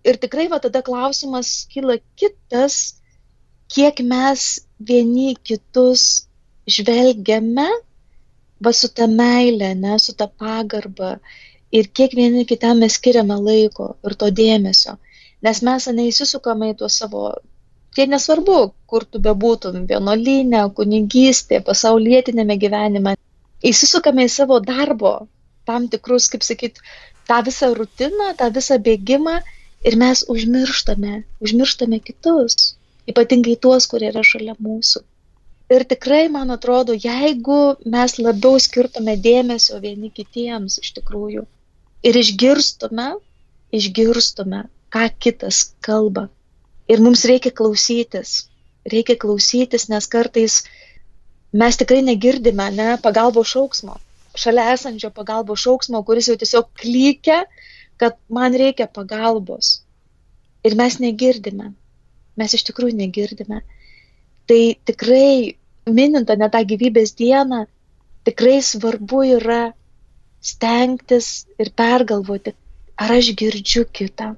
Ir 0.04 0.20
tikrai 0.20 0.50
va 0.52 0.60
tada 0.64 0.82
klausimas 0.84 1.50
kyla 1.72 1.98
kitas, 2.20 3.00
kiek 3.74 4.02
mes 4.04 4.44
vieni 4.90 5.36
kitus 5.48 6.28
žvelgiame, 6.68 7.70
va 8.64 8.72
su 8.80 8.90
ta 8.98 9.08
meilė, 9.08 9.72
ne, 9.80 9.96
su 10.00 10.16
ta 10.20 10.28
pagarba 10.28 11.16
ir 11.72 11.90
kiek 12.00 12.14
vieni 12.20 12.46
kitam 12.52 12.84
mes 12.84 13.00
skiriame 13.00 13.40
laiko 13.48 13.94
ir 14.08 14.16
to 14.20 14.30
dėmesio. 14.42 14.98
Nes 15.44 15.64
mes 15.68 15.88
neįsisukame 16.00 16.72
į 16.72 16.78
tuos 16.82 17.00
savo, 17.02 17.24
tai 17.96 18.06
nesvarbu, 18.12 18.60
kur 18.88 19.04
tu 19.04 19.20
bebūtum, 19.24 19.82
vienolinė, 19.90 20.62
kunigystė, 20.78 21.60
pasaulietinėme 21.70 22.60
gyvenime, 22.62 23.16
įsisukame 23.72 24.28
į 24.28 24.32
savo 24.38 24.60
darbo 24.64 25.16
tam 25.68 25.90
tikrus, 25.92 26.30
kaip 26.32 26.44
sakyt, 26.44 26.80
tą 27.28 27.42
visą 27.48 27.74
rutiną, 27.76 28.32
tą 28.40 28.50
visą 28.56 28.80
bėgimą 28.88 29.40
ir 29.84 29.98
mes 30.00 30.24
užmirštame, 30.32 31.24
užmirštame 31.44 32.00
kitus 32.08 32.74
ypatingai 33.10 33.58
tuos, 33.60 33.88
kurie 33.92 34.10
yra 34.12 34.24
šalia 34.24 34.56
mūsų. 34.60 35.04
Ir 35.74 35.84
tikrai, 35.90 36.28
man 36.32 36.52
atrodo, 36.54 36.94
jeigu 36.94 37.60
mes 37.96 38.16
labiau 38.20 38.60
skirtume 38.62 39.16
dėmesio 39.28 39.80
vieni 39.84 40.12
kitiems 40.14 40.80
iš 40.84 40.94
tikrųjų 41.00 41.46
ir 42.08 42.20
išgirstume, 42.20 43.08
išgirstume, 43.80 44.64
ką 44.94 45.08
kitas 45.26 45.64
kalba. 45.88 46.28
Ir 46.92 47.02
mums 47.04 47.24
reikia 47.30 47.52
klausytis, 47.56 48.34
reikia 48.94 49.16
klausytis, 49.20 49.88
nes 49.92 50.08
kartais 50.16 50.62
mes 51.64 51.80
tikrai 51.80 52.02
negirdime 52.04 52.68
ne, 52.76 52.90
pagalbos 53.04 53.54
šauksmo, 53.56 53.96
šalia 54.36 54.74
esančio 54.74 55.14
pagalbos 55.16 55.64
šauksmo, 55.64 56.04
kuris 56.08 56.28
jau 56.30 56.38
tiesiog 56.40 56.70
klykia, 56.82 57.44
kad 58.02 58.18
man 58.30 58.56
reikia 58.58 58.88
pagalbos. 58.88 59.84
Ir 60.64 60.76
mes 60.80 61.00
negirdime. 61.04 61.74
Mes 62.40 62.54
iš 62.58 62.64
tikrųjų 62.70 62.96
negirdime. 62.98 63.62
Tai 64.50 64.62
tikrai, 64.90 65.56
minint 65.88 66.28
tą 66.28 66.62
gyvybės 66.72 67.14
dieną, 67.20 67.66
tikrai 68.28 68.60
svarbu 68.64 69.24
yra 69.38 69.62
stengtis 70.44 71.46
ir 71.60 71.72
pergalvoti, 71.76 72.54
ar 73.00 73.14
aš 73.18 73.32
girdžiu 73.40 73.86
kitą, 74.00 74.34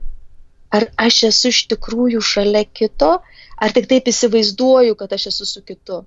ar 0.70 0.88
aš 1.02 1.24
esu 1.30 1.54
iš 1.54 1.62
tikrųjų 1.72 2.22
šalia 2.22 2.66
kito, 2.66 3.16
ar 3.58 3.74
tik 3.74 3.90
taip 3.90 4.12
įsivaizduoju, 4.12 4.98
kad 5.00 5.16
aš 5.18 5.32
esu 5.32 5.48
su 5.50 5.64
kitu. 5.66 6.04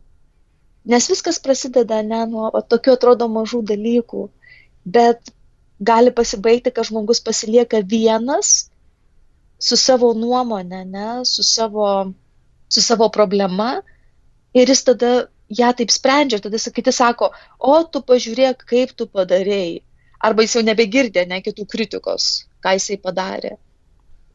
Nes 0.89 1.09
viskas 1.11 1.41
prasideda 1.43 2.01
ne 2.07 2.21
nuo 2.31 2.51
tokių 2.73 2.95
atrodo 2.95 3.27
mažų 3.33 3.65
dalykų, 3.73 4.29
bet 4.87 5.33
gali 5.81 6.13
pasibaigti, 6.15 6.73
kad 6.75 6.89
žmogus 6.89 7.21
pasilieka 7.25 7.81
vienas 7.87 8.71
su 9.59 9.77
savo 9.77 10.13
nuomonė, 10.15 10.85
ne, 10.87 11.09
su 11.25 11.43
savo, 11.43 11.89
su 12.69 12.83
savo 12.83 13.09
problema 13.15 13.81
ir 14.55 14.71
jis 14.71 14.85
tada 14.87 15.13
ją 15.61 15.71
taip 15.77 15.91
sprendžia, 15.95 16.41
tada 16.45 16.59
kiti 16.59 16.93
sako, 16.93 17.31
o 17.59 17.77
tu 17.85 18.03
pažiūrėk, 18.11 18.67
kaip 18.69 18.93
tu 18.99 19.07
padarėjai. 19.07 19.81
Arba 20.19 20.43
jis 20.43 20.59
jau 20.59 20.65
nebegirdė 20.67 21.25
ne 21.31 21.39
kitų 21.43 21.65
kritikos, 21.71 22.29
ką 22.63 22.75
jisai 22.75 22.99
padarė. 22.99 23.55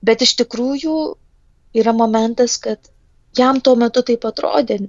Bet 0.04 0.24
iš 0.24 0.36
tikrųjų 0.40 0.96
yra 1.80 1.94
momentas, 1.96 2.58
kad 2.58 2.92
jam 3.38 3.60
tuo 3.60 3.76
metu 3.80 4.04
taip 4.04 4.24
atrodė, 4.28 4.80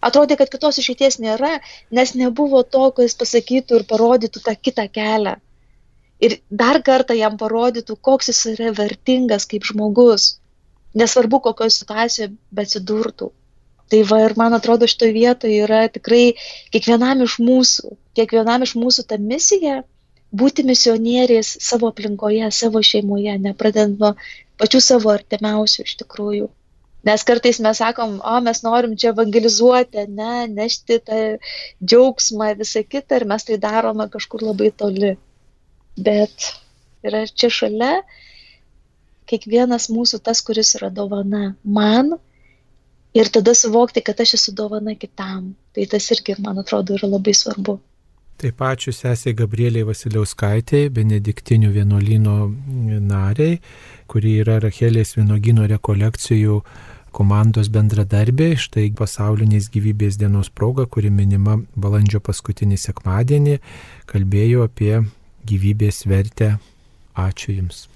Atrodė, 0.00 0.36
kad 0.40 0.48
kitos 0.48 0.78
išeities 0.80 1.18
nėra, 1.20 1.58
nes 1.92 2.14
nebuvo 2.16 2.62
to, 2.74 2.86
jis 3.04 3.14
pasakytų 3.20 3.80
ir 3.80 3.82
parodytų 3.88 4.40
tą 4.46 4.54
kitą 4.56 4.86
kelią. 4.88 5.34
Ir 6.20 6.36
dar 6.62 6.82
kartą 6.84 7.16
jam 7.16 7.36
parodytų, 7.40 7.96
koks 8.08 8.30
jis 8.32 8.40
yra 8.54 8.72
vertingas 8.76 9.46
kaip 9.50 9.64
žmogus. 9.68 10.36
Nesvarbu, 11.00 11.40
kokioje 11.46 11.76
situacijoje 11.76 12.32
besidurtų. 12.58 13.30
Tai 13.90 14.00
va 14.10 14.20
ir 14.24 14.36
man 14.38 14.54
atrodo 14.54 14.86
šitoje 14.90 15.14
vietoje 15.16 15.62
yra 15.64 15.80
tikrai 15.94 16.24
kiekvienam 16.74 17.24
iš 17.24 17.38
mūsų, 17.42 17.96
kiekvienam 18.18 18.66
iš 18.66 18.76
mūsų 18.78 19.06
ta 19.10 19.18
misija 19.18 19.80
būti 20.42 20.62
misionieriais 20.66 21.56
savo 21.66 21.90
aplinkoje, 21.90 22.50
savo 22.54 22.82
šeimoje, 22.86 23.34
nepradedant 23.46 23.98
nuo 24.02 24.12
pačių 24.62 24.82
savo 24.84 25.14
artimiausių 25.14 25.86
iš 25.88 25.96
tikrųjų. 26.04 26.50
Nes 27.08 27.24
kartais 27.24 27.58
mes 27.64 27.80
sakom, 27.80 28.18
o 28.20 28.36
mes 28.44 28.60
norim 28.62 28.92
čia 29.02 29.14
evangelizuoti, 29.14 30.04
ne, 30.20 30.44
nešti 30.52 31.00
tą 31.06 31.20
džiaugsmą, 31.80 32.52
visą 32.60 32.84
kitą 32.84 33.22
ir 33.22 33.26
mes 33.32 33.48
tai 33.48 33.56
darome 33.62 34.06
kažkur 34.12 34.44
labai 34.50 34.68
toli. 34.82 35.14
Bet 36.00 36.50
yra 37.06 37.26
čia 37.28 37.50
šalia 37.52 37.92
kiekvienas 39.30 39.88
mūsų 39.92 40.22
tas, 40.26 40.42
kuris 40.42 40.74
yra 40.78 40.90
dovana 40.90 41.54
man 41.64 42.16
ir 43.14 43.30
tada 43.32 43.54
suvokti, 43.54 44.02
kad 44.02 44.20
aš 44.20 44.34
esu 44.38 44.54
dovana 44.56 44.96
kitam. 44.98 45.54
Tai 45.74 45.86
tas 45.90 46.10
irgi, 46.14 46.36
man 46.42 46.58
atrodo, 46.62 46.96
yra 46.98 47.10
labai 47.10 47.34
svarbu. 47.36 47.78
Taip 48.40 48.62
ačiū 48.64 48.92
sesiai 48.96 49.36
Gabrieliai 49.36 49.84
Vasiliauskaitė, 49.84 50.86
Benediktinių 50.96 51.74
vienuolino 51.74 52.36
nariai, 53.04 53.58
kuri 54.08 54.38
yra 54.40 54.56
Rachelės 54.64 55.12
vienuolino 55.18 55.66
rekolekcijų 55.68 56.56
komandos 57.12 57.68
bendradarbė, 57.74 58.54
štai 58.56 58.86
pasaulinės 58.96 59.68
gyvybės 59.74 60.16
dienos 60.16 60.48
proga, 60.48 60.86
kuri 60.86 61.10
minima 61.12 61.58
balandžio 61.76 62.22
paskutinį 62.24 62.78
sekmadienį, 62.80 63.58
kalbėjo 64.08 64.64
apie 64.70 64.94
gyvybės 65.50 66.04
vertę. 66.06 66.54
Ačiū 67.18 67.58
Jums. 67.58 67.89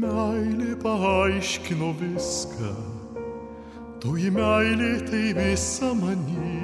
Meilė 0.00 0.74
paaiškino 0.82 1.92
viską, 2.00 2.72
toji 4.02 4.30
meilė 4.34 4.92
tai 5.08 5.24
visa 5.36 5.92
mani. 5.96 6.62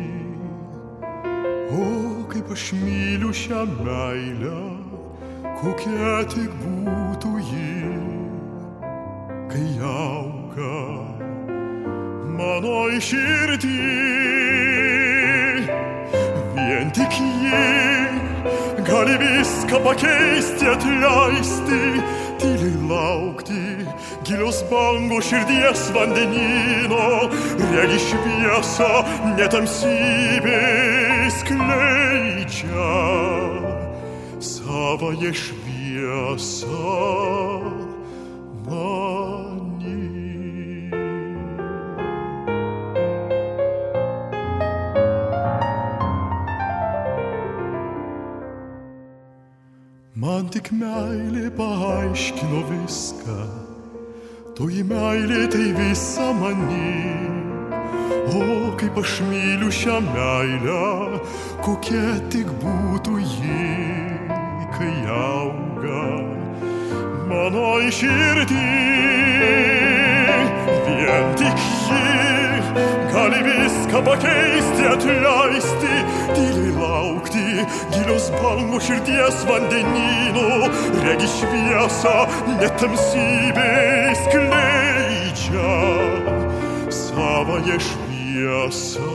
O 1.72 1.86
kaip 2.32 2.50
aš 2.52 2.66
myliu 2.82 3.32
šią 3.32 3.64
meilę, 3.78 4.58
kokia 5.62 6.16
tik 6.34 6.52
būtų 6.64 7.32
ji, 7.48 7.92
kai 9.52 9.68
auga 9.92 10.80
mano 12.36 12.88
iširdį. 12.98 13.78
Vien 16.56 16.92
tik 16.96 17.20
ji 17.20 18.82
gali 18.88 19.16
viską 19.24 19.80
pakeisti, 19.86 20.68
atleisti 20.74 21.80
tyliai 22.62 22.88
laukti 22.88 23.86
gilios 24.24 24.62
bangos 24.70 25.24
širdies 25.26 25.90
vandenino, 25.94 27.28
regi 27.74 27.98
šviesą 28.06 28.92
netamsybės 29.36 31.36
kleidžia 31.48 32.90
savoje 34.38 35.32
šviesą. 35.34 36.70
Toji 54.56 54.82
meilė 54.84 55.46
tai 55.52 55.68
visa 55.76 56.28
mani. 56.36 56.92
O 58.32 58.72
kaip 58.80 58.98
aš 59.00 59.20
myliu 59.28 59.70
šią 59.72 59.98
meilę, 60.08 61.20
kokia 61.64 62.18
tik 62.32 62.50
būtų 62.62 63.16
ji, 63.20 63.68
kai 64.76 64.92
auga 65.16 66.04
mano 67.30 67.80
iširdį. 67.88 68.66
Vien 70.86 71.34
tik 71.40 71.64
ji 71.88 72.02
gali 73.12 73.40
viską 73.48 74.04
pakeisti, 74.04 74.88
atleisti, 74.94 75.94
tyliai 76.36 76.72
laukti, 76.76 77.21
gilios 77.32 78.28
bangos 78.36 78.84
širdies 78.86 79.42
vandenynų, 79.48 80.48
regi 81.04 81.28
šviesą, 81.32 82.14
netamsybės 82.60 84.24
kleidžia 84.32 85.76
savoje 86.92 87.78
šviesą. 87.86 89.08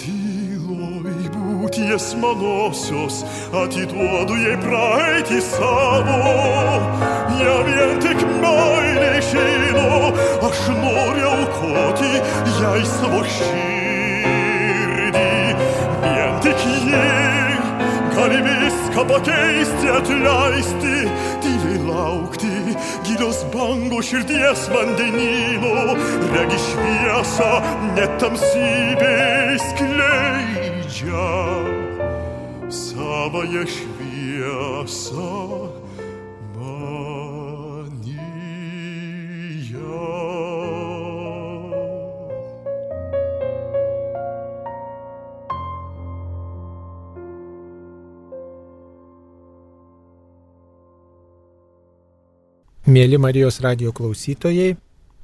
Tyloj 0.00 1.18
būties 1.34 2.08
manosios, 2.22 3.22
atiduodu 3.64 4.38
jai 4.44 4.56
praeitį 4.64 5.42
savo, 5.50 6.22
ją 7.42 7.58
vien 7.68 8.00
tik 8.06 8.24
meilė 8.44 9.12
žino, 9.32 10.14
aš 10.48 10.64
noriu 10.80 11.28
aukoti 11.34 12.16
jai 12.60 12.80
savo 12.96 13.22
širdį. 13.36 13.71
Gali 18.22 18.42
viską 18.42 19.04
pakeisti, 19.08 19.88
atleisti, 19.98 20.96
tyliai 21.42 21.78
laukti, 21.88 22.54
gilios 23.04 23.42
bangos 23.54 24.06
širdies 24.06 24.68
vandenino, 24.70 25.96
regi 26.30 26.58
šviesą, 26.68 27.50
netamsybės 27.98 29.66
kleidžia 29.80 31.28
savoje 32.70 33.66
šviesą. 33.74 35.71
Mėly 52.92 53.16
Marijos 53.16 53.56
radio 53.64 53.88
klausytojai, 53.96 54.74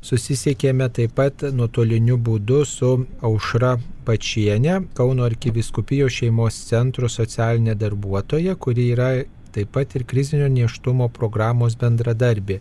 susisiekėme 0.01 0.87
taip 0.95 1.13
pat 1.19 1.43
nuotoliniu 1.53 2.15
būdu 2.25 2.63
su 2.65 2.93
Aušra 3.29 3.75
Pačienė, 4.07 4.79
Kauno 4.97 5.27
arkiviskupijos 5.27 6.15
šeimos 6.17 6.57
centro 6.71 7.11
socialinė 7.13 7.75
darbuotoja, 7.77 8.55
kuri 8.57 8.87
yra 8.95 9.11
taip 9.53 9.75
pat 9.75 9.99
ir 9.99 10.07
krizinio 10.09 10.49
neštumo 10.55 11.11
programos 11.13 11.77
bendradarbė. 11.83 12.61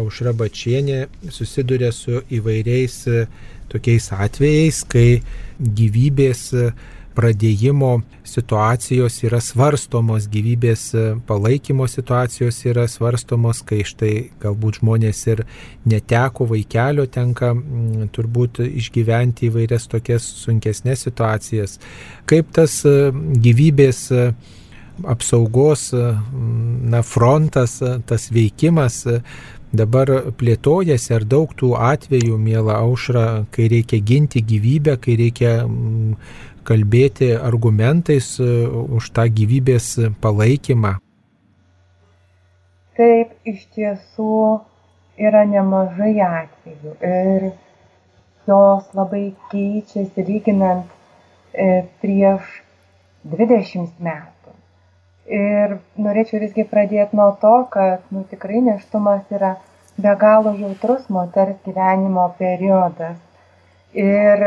Aušra 0.00 0.32
Bačienė 0.40 1.02
susiduria 1.28 1.92
su 1.92 2.22
įvairiais 2.38 2.96
tokiais 3.74 4.08
atvejais, 4.14 4.80
kai 4.88 5.20
gyvybės 5.60 6.46
pradėjimo 7.14 7.92
situacijos 8.26 9.20
yra 9.26 9.40
svarstomos, 9.44 10.26
gyvybės 10.32 10.86
palaikymo 11.28 11.86
situacijos 11.90 12.60
yra 12.66 12.86
svarstomos, 12.90 13.62
kai 13.66 13.82
štai 13.86 14.14
galbūt 14.42 14.80
žmonės 14.80 15.22
ir 15.30 15.44
neteko 15.88 16.48
vaikelio, 16.50 17.06
tenka 17.06 17.52
m, 17.54 18.08
turbūt 18.14 18.62
išgyventi 18.66 19.50
įvairias 19.50 19.88
tokias 19.92 20.26
sunkesnės 20.42 21.06
situacijas. 21.06 21.78
Kaip 22.30 22.50
tas 22.56 22.80
gyvybės 22.84 24.08
apsaugos 25.10 25.88
na, 25.94 27.02
frontas, 27.02 27.80
tas 28.06 28.30
veikimas 28.30 29.02
dabar 29.74 30.10
plėtojasi, 30.38 31.10
ar 31.16 31.26
daug 31.26 31.50
tų 31.58 31.72
atvejų, 31.74 32.38
mėla 32.38 32.78
aušra, 32.84 33.26
kai 33.54 33.68
reikia 33.72 33.98
ginti 33.98 34.42
gyvybę, 34.44 34.96
kai 35.02 35.16
reikia 35.18 35.54
kalbėti 36.66 37.32
argumentais 37.36 38.34
e, 38.40 38.50
už 38.68 39.10
tą 39.16 39.26
gyvybės 39.40 39.88
palaikymą? 40.24 40.96
Taip, 42.94 43.34
iš 43.48 43.64
tiesų 43.74 44.34
yra 45.18 45.44
nemažai 45.50 46.14
atvejų 46.26 46.94
ir 47.08 47.48
jos 48.46 48.86
labai 48.94 49.24
keičiasi 49.50 50.24
lyginant 50.28 50.90
e, 51.52 51.84
prieš 52.02 52.60
20 53.24 54.00
metų. 54.04 54.54
Ir 55.24 55.78
norėčiau 55.96 56.42
visgi 56.42 56.66
pradėti 56.68 57.16
nuo 57.16 57.30
to, 57.40 57.54
kad 57.72 58.04
nu, 58.12 58.24
tikrai 58.28 58.60
neštumas 58.64 59.24
yra 59.32 59.54
be 59.96 60.12
galo 60.20 60.52
jautrus 60.58 61.08
moters 61.08 61.56
gyvenimo 61.64 62.26
periodas. 62.38 63.16
Ir 63.94 64.44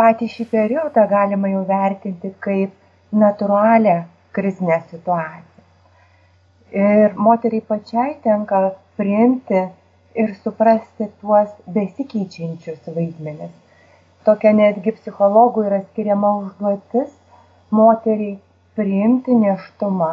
patį 0.00 0.28
šį 0.34 0.46
periodą 0.52 1.06
galima 1.10 1.50
jau 1.52 1.62
vertinti 1.68 2.32
kaip 2.46 3.18
natūralią 3.24 3.96
krizinę 4.36 4.78
situaciją. 4.90 5.64
Ir 6.84 7.18
moteriai 7.26 7.62
pačiai 7.68 8.14
tenka 8.24 8.62
priimti 8.98 9.60
ir 10.22 10.32
suprasti 10.42 11.06
tuos 11.20 11.52
besikeičiančius 11.76 12.90
vaidmenis. 12.96 13.52
Tokia 14.26 14.54
netgi 14.56 14.94
psichologų 14.98 15.66
yra 15.68 15.80
skiriama 15.84 16.30
užduotis 16.40 17.12
moteriai 17.78 18.38
priimti 18.78 19.36
neštumą 19.38 20.10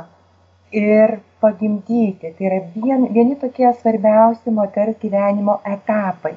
ir 0.82 1.18
pagimdyti. 1.42 2.34
Tai 2.38 2.48
yra 2.50 2.60
vien, 2.76 3.08
vieni 3.16 3.38
tokie 3.44 3.72
svarbiausi 3.82 4.54
moters 4.58 5.00
gyvenimo 5.02 5.58
etapai. 5.76 6.36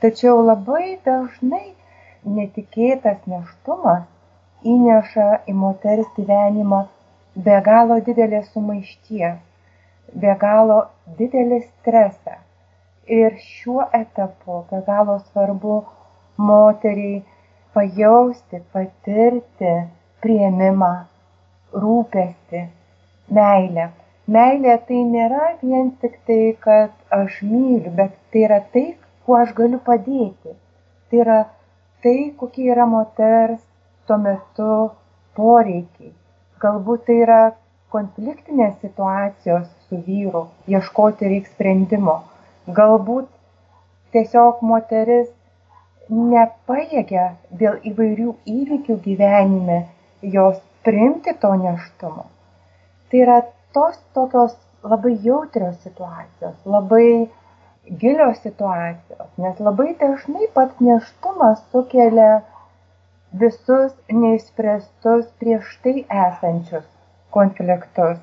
Tačiau 0.00 0.40
labai 0.46 0.96
dažnai 1.04 1.66
netikėtas 2.24 3.20
neštumas 3.26 4.08
įneša 4.74 5.28
į 5.48 5.54
moters 5.56 6.08
gyvenimą 6.16 6.80
be 7.36 7.60
galo 7.64 7.96
didelės 8.06 8.50
sumaišties, 8.52 9.38
be 10.22 10.34
galo 10.40 10.80
didelį 11.18 11.60
stresą. 11.66 12.36
Ir 13.20 13.38
šiuo 13.42 13.86
etapu 13.96 14.60
be 14.70 14.82
galo 14.86 15.18
svarbu 15.30 15.78
moteriai 16.48 17.22
pajausti, 17.74 18.60
patirti 18.74 19.72
prieimimą, 20.22 20.92
rūpestį, 21.84 22.66
meilę. 23.38 23.88
Meilė 24.30 24.76
tai 24.86 25.00
nėra 25.10 25.46
vien 25.62 25.90
tik 26.02 26.18
tai, 26.26 26.42
kad 26.66 26.92
aš 27.16 27.40
myliu, 27.42 27.90
bet 27.96 28.12
tai 28.30 28.44
yra 28.46 28.60
tai, 28.74 28.84
kuo 29.24 29.38
aš 29.40 29.54
galiu 29.56 29.80
padėti. 29.86 30.54
Tai 31.10 31.22
yra 31.24 31.38
tai, 32.02 32.32
kokie 32.36 32.70
yra 32.72 32.86
moters 32.86 33.60
tuo 34.06 34.18
metu 34.18 34.70
poreikiai. 35.36 36.12
Galbūt 36.60 37.04
tai 37.08 37.18
yra 37.24 37.40
konfliktinės 37.94 38.78
situacijos 38.84 39.68
su 39.88 40.00
vyru, 40.06 40.46
ieškoti 40.70 41.30
reikia 41.32 41.52
sprendimo. 41.54 42.16
Galbūt 42.78 43.28
tiesiog 44.14 44.60
moteris 44.66 45.30
nepaėgia 46.10 47.26
dėl 47.62 47.78
įvairių 47.92 48.34
įvykių 48.54 48.96
gyvenime 49.06 49.80
jos 50.36 50.58
priimti 50.86 51.34
to 51.42 51.52
neštumo. 51.62 52.26
Tai 53.10 53.22
yra 53.24 53.38
tos 53.74 53.98
tokios 54.14 54.56
labai 54.82 55.16
jautrios 55.22 55.76
situacijos, 55.84 56.56
labai 56.64 57.28
gilios 57.88 58.38
situacijos, 58.44 59.28
nes 59.38 59.60
labai 59.66 59.94
dažnai 60.00 60.48
pats 60.54 60.80
neštumas 60.84 61.62
sukelia 61.72 62.42
visus 63.42 63.94
neįspręstus 64.22 65.26
prieš 65.40 65.76
tai 65.84 65.94
esančius 66.26 66.86
konfliktus. 67.36 68.18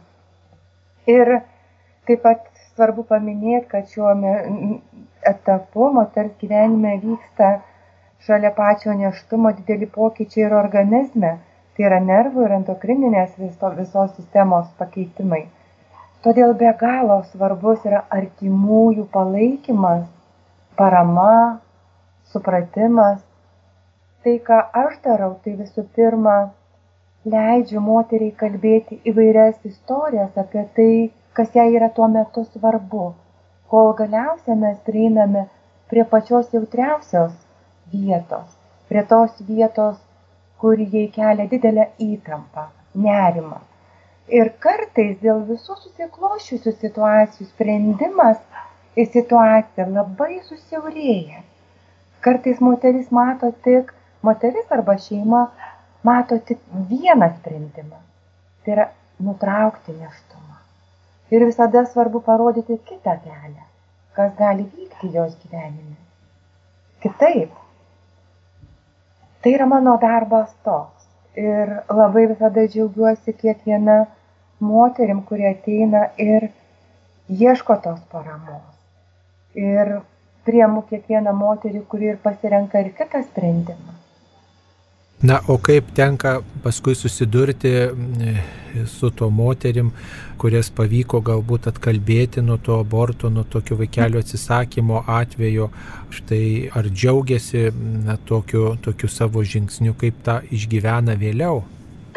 Ir 1.08 1.34
taip 2.08 2.22
pat 2.24 2.46
svarbu 2.76 3.08
paminėti, 3.10 3.68
kad 3.72 3.90
šiuo 3.92 4.14
etapu 5.32 5.90
moters 5.98 6.34
gyvenime 6.42 6.98
vyksta 7.04 7.52
šalia 8.28 8.52
pačio 8.58 8.94
neštumo 8.94 9.52
dideli 9.60 9.88
pokyčiai 10.00 10.46
ir 10.48 10.58
organizme, 10.60 11.38
tai 11.76 11.88
yra 11.90 12.00
nervų 12.04 12.46
ir 12.46 12.58
endokrininės 12.60 13.38
viso, 13.40 13.72
visos 13.80 14.14
sistemos 14.18 14.70
pakeitimai. 14.82 15.46
Todėl 16.26 16.54
be 16.60 16.70
galo 16.82 17.20
svarbus 17.32 17.84
yra 17.86 18.00
artimųjų 18.20 19.04
palaikymas, 19.16 20.06
parama, 20.80 21.34
supratimas. 22.34 23.20
Tai, 24.24 24.34
ką 24.48 24.58
aš 24.82 24.98
darau, 25.04 25.36
tai 25.44 25.54
visų 25.60 25.86
pirma, 25.98 26.38
leidžiu 27.34 27.84
moteriai 27.86 28.34
kalbėti 28.42 28.98
įvairias 29.12 29.62
istorijas 29.70 30.42
apie 30.44 30.66
tai, 30.80 30.90
kas 31.38 31.54
jai 31.60 31.68
yra 31.76 31.92
tuo 32.00 32.10
metu 32.18 32.44
svarbu, 32.50 33.06
kol 33.72 33.94
galiausiai 34.02 34.58
mes 34.66 34.82
prieiname 34.90 35.46
prie 35.92 36.04
pačios 36.16 36.50
jautriausios 36.58 37.34
vietos, 37.94 38.50
prie 38.90 39.06
tos 39.14 39.40
vietos, 39.54 39.98
kur 40.58 40.82
jai 40.82 41.08
kelia 41.18 41.48
didelę 41.54 41.92
įtampą, 42.12 42.70
nerimą. 43.08 43.62
Ir 44.28 44.50
kartais 44.60 45.14
dėl 45.22 45.46
visų 45.48 45.78
susiklošiusių 45.80 46.72
situacijų 46.82 47.46
sprendimas 47.48 48.42
į 49.00 49.06
situaciją 49.14 49.86
labai 49.94 50.42
susiaurėja. 50.48 51.44
Kartais 52.26 52.60
moteris 52.60 53.08
mato 53.14 53.54
tik, 53.64 53.94
moteris 54.28 54.74
arba 54.78 54.98
šeima 55.00 55.46
mato 56.04 56.40
tik 56.50 56.60
vieną 56.90 57.30
sprendimą. 57.38 58.02
Tai 58.66 58.74
yra 58.76 58.90
nutraukti 59.24 59.96
neštumą. 59.96 60.60
Ir 61.32 61.46
visada 61.48 61.86
svarbu 61.86 62.20
parodyti 62.28 62.78
kitą 62.90 63.16
kelią, 63.24 63.64
kas 64.18 64.36
gali 64.36 64.68
vykti 64.68 65.14
jos 65.14 65.40
gyvenime. 65.44 65.96
Kitaip. 67.00 67.56
Tai 69.42 69.56
yra 69.56 69.66
mano 69.72 69.96
darbas 70.02 70.52
toks. 70.68 71.08
Ir 71.38 71.74
labai 71.94 72.28
visada 72.34 72.68
džiaugiuosi 72.68 73.34
kiekviena 73.40 73.98
moterim, 74.60 75.22
kurie 75.22 75.50
ateina 75.52 76.08
ir 76.18 76.50
ieško 77.30 77.78
tos 77.84 78.00
paramos. 78.12 78.64
Ir 79.56 80.00
priemu 80.48 80.84
kiekvieną 80.90 81.34
moterį, 81.36 81.84
kuri 81.92 82.14
ir 82.14 82.20
pasirenka 82.24 82.80
ir 82.80 82.94
kitą 82.96 83.24
sprendimą. 83.26 83.98
Na, 85.18 85.40
o 85.50 85.58
kaip 85.58 85.88
tenka 85.98 86.44
paskui 86.62 86.94
susidurti 86.96 87.72
mm, 87.90 88.36
su 88.86 89.10
to 89.10 89.32
moterim, 89.34 89.90
kurias 90.38 90.70
pavyko 90.70 91.24
galbūt 91.26 91.72
atkalbėti 91.72 92.44
nuo 92.46 92.60
to 92.62 92.78
aborto, 92.78 93.32
nuo 93.34 93.42
tokio 93.44 93.80
vaikelio 93.80 94.22
atsisakymo 94.22 95.02
atvejo, 95.10 95.72
štai 96.14 96.70
ar 96.70 96.92
džiaugiasi 96.92 97.64
na, 98.06 98.20
tokiu, 98.30 98.76
tokiu 98.86 99.10
savo 99.10 99.42
žingsniu, 99.42 99.96
kaip 99.98 100.22
tą 100.28 100.38
išgyvena 100.54 101.18
vėliau? 101.18 101.64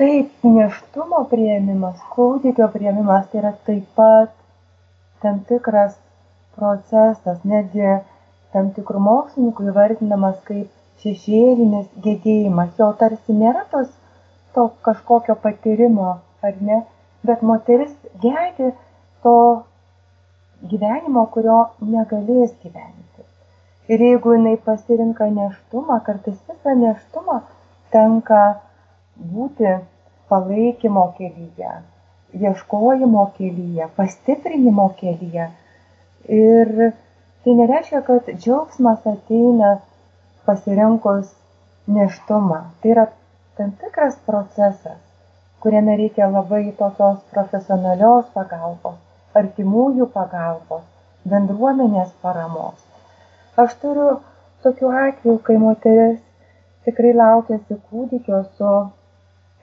Taip 0.01 0.47
nėštumo 0.47 1.23
priėmimas 1.31 2.05
kūdikio 2.15 2.69
priėmimas 2.75 3.27
tai 3.31 3.43
yra 3.43 3.53
taip 3.69 3.89
pat 4.01 4.35
tam 5.25 5.41
tikras 5.51 5.97
procesas 6.57 7.43
netgi 7.55 7.97
tam 8.55 8.71
tikrų 8.77 9.03
mokslininkų 9.07 9.69
įvardinamas 9.73 10.39
kaip 10.49 11.03
šešėlinis 11.05 11.91
gedėjimas 12.07 12.79
jo 12.81 12.93
tarsi 13.03 13.37
nėra 13.43 13.67
tos 13.75 13.91
to 14.57 14.71
kažkokio 14.89 15.37
patyrimo 15.45 16.15
ar 16.49 16.63
ne 16.71 16.81
bet 17.29 17.43
moteris 17.53 17.93
gedi 18.25 18.73
to 19.25 19.37
gyvenimo, 20.73 21.27
kurio 21.35 21.59
negalės 21.81 22.53
gyventi. 22.63 23.25
Ir 23.91 24.03
jeigu 24.05 24.35
jinai 24.37 24.57
pasirinka 24.65 25.29
neštumą, 25.37 26.01
kartais 26.07 26.39
visą 26.49 26.75
neštumą 26.81 27.41
tenka 27.95 28.43
būti 29.21 29.75
palaikymo 30.31 31.05
kelyje, 31.19 31.73
ieškojimo 32.41 33.25
kelyje, 33.39 33.89
pastiprinimo 33.97 34.89
kelyje. 35.01 35.51
Ir 36.41 36.73
tai 37.45 37.55
nereiškia, 37.61 38.03
kad 38.07 38.29
džiaugsmas 38.31 39.07
ateina 39.13 39.71
pasirinkus 40.47 41.33
neštumą. 41.97 42.61
Tai 42.81 42.93
yra 42.95 43.07
tam 43.59 43.73
tikras 43.81 44.17
procesas, 44.27 45.01
kuriame 45.61 45.97
reikia 45.97 46.31
labai 46.31 46.63
tokios 46.79 47.19
profesionalios 47.35 48.31
pagalbos, 48.37 48.97
artimųjų 49.37 50.07
pagalbos, 50.15 50.87
bendruomenės 51.33 52.15
paramos. 52.23 52.79
Aš 53.61 53.75
turiu 53.83 54.09
tokių 54.65 54.95
atvejų, 55.03 55.37
kai 55.45 55.59
moteris 55.61 56.21
tikrai 56.87 57.13
laukėsi 57.17 57.77
kūdikio 57.91 58.41
su 58.57 58.73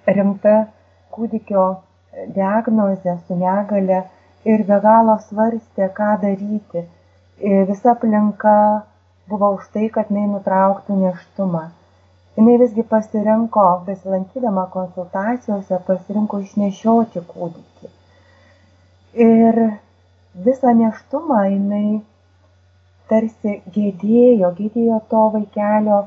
rimta 0.08 0.56
kūdikio 1.16 1.66
diagnozė, 2.36 3.18
su 3.28 3.40
negale 3.42 4.04
ir 4.54 4.64
be 4.70 4.80
galo 4.86 5.18
svarstė, 5.30 5.90
ką 6.00 6.14
daryti. 6.24 6.86
Visa 7.72 7.94
aplinka 7.94 8.56
buvo 9.30 9.52
už 9.58 9.68
tai, 9.74 9.90
kad 9.98 10.10
jinai 10.14 10.30
nutrauktų 10.36 11.02
neštumą 11.04 11.68
jinai 12.38 12.58
visgi 12.62 12.84
pasirinko 12.90 13.66
besilankydama 13.86 14.64
konsultacijose 14.74 15.80
pasirinko 15.88 16.40
išnešioti 16.44 17.24
kūdikį 17.32 17.90
ir 19.26 19.58
visą 20.48 20.74
nėštumą 20.82 21.40
jinai 21.48 21.88
tarsi 23.14 23.56
gėdėjo 23.78 24.52
gėdėjo 24.60 25.00
to 25.14 25.24
vaikelio 25.38 25.98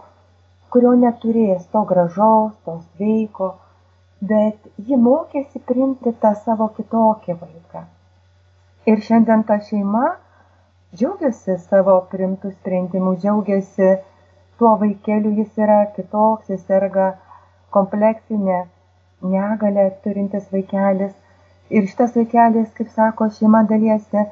kurio 0.75 0.93
neturės 1.03 1.67
to 1.75 1.83
gražaus 1.91 2.55
to 2.69 2.77
sveiko 2.85 3.51
bet 4.21 4.69
ji 4.89 5.01
mokėsi 5.07 5.63
priimti 5.71 6.13
tą 6.25 6.35
savo 6.45 6.69
kitokį 6.77 7.39
vaiką 7.41 7.89
ir 8.89 9.01
šiandien 9.07 9.43
ta 9.49 9.57
šeima 9.69 10.05
džiaugiasi 10.97 11.57
savo 11.65 11.97
priimtų 12.13 12.53
sprendimų 12.53 13.13
džiaugiasi 13.25 13.89
tuo 14.61 14.71
vaikeliu 14.83 15.33
jis 15.41 15.59
yra 15.65 15.81
kitoks, 15.97 16.49
jis 16.53 16.63
serga 16.71 17.09
kompleksinė 17.77 18.61
negalė 19.35 19.87
turintis 20.05 20.49
vaikelis. 20.55 21.13
Ir 21.71 21.87
šitas 21.91 22.17
vaikelis, 22.19 22.71
kaip 22.79 22.91
sako, 22.97 23.29
šeima 23.37 23.63
dalyjasi 23.71 24.25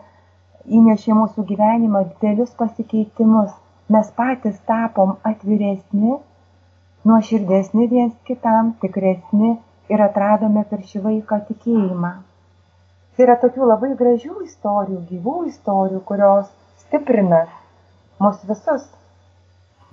įnešė 0.80 1.16
mūsų 1.20 1.44
gyvenimą 1.52 2.02
didelius 2.08 2.56
pasikeitimus. 2.62 3.52
Mes 3.94 4.08
patys 4.16 4.58
tapom 4.68 5.14
atviresni, 5.30 6.16
nuoširdesni 7.08 7.86
viens 7.92 8.16
kitam, 8.28 8.74
tikresni 8.82 9.54
ir 9.92 10.02
atradome 10.04 10.64
per 10.70 10.82
šį 10.90 11.02
vaiką 11.06 11.40
tikėjimą. 11.48 12.12
Tai 13.16 13.24
yra 13.26 13.36
tokių 13.42 13.68
labai 13.72 13.90
gražių 14.00 14.42
istorijų, 14.44 15.00
gyvų 15.10 15.36
istorijų, 15.50 16.00
kurios 16.10 16.50
stiprina 16.84 17.44
mus 18.22 18.38
visus. 18.50 18.84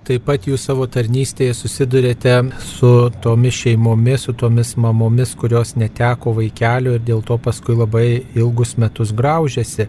Taip 0.06 0.22
pat 0.22 0.44
jūs 0.46 0.62
savo 0.68 0.84
tarnystėje 0.86 1.54
susidurėte 1.58 2.36
su 2.62 2.88
tomis 3.24 3.56
šeimomis, 3.58 4.28
su 4.28 4.34
tomis 4.38 4.68
mamomis, 4.78 5.32
kurios 5.34 5.72
neteko 5.74 6.30
vaikelio 6.36 6.92
ir 6.94 7.02
dėl 7.08 7.24
to 7.26 7.34
paskui 7.42 7.74
labai 7.74 8.04
ilgus 8.38 8.76
metus 8.78 9.10
graužėsi. 9.18 9.88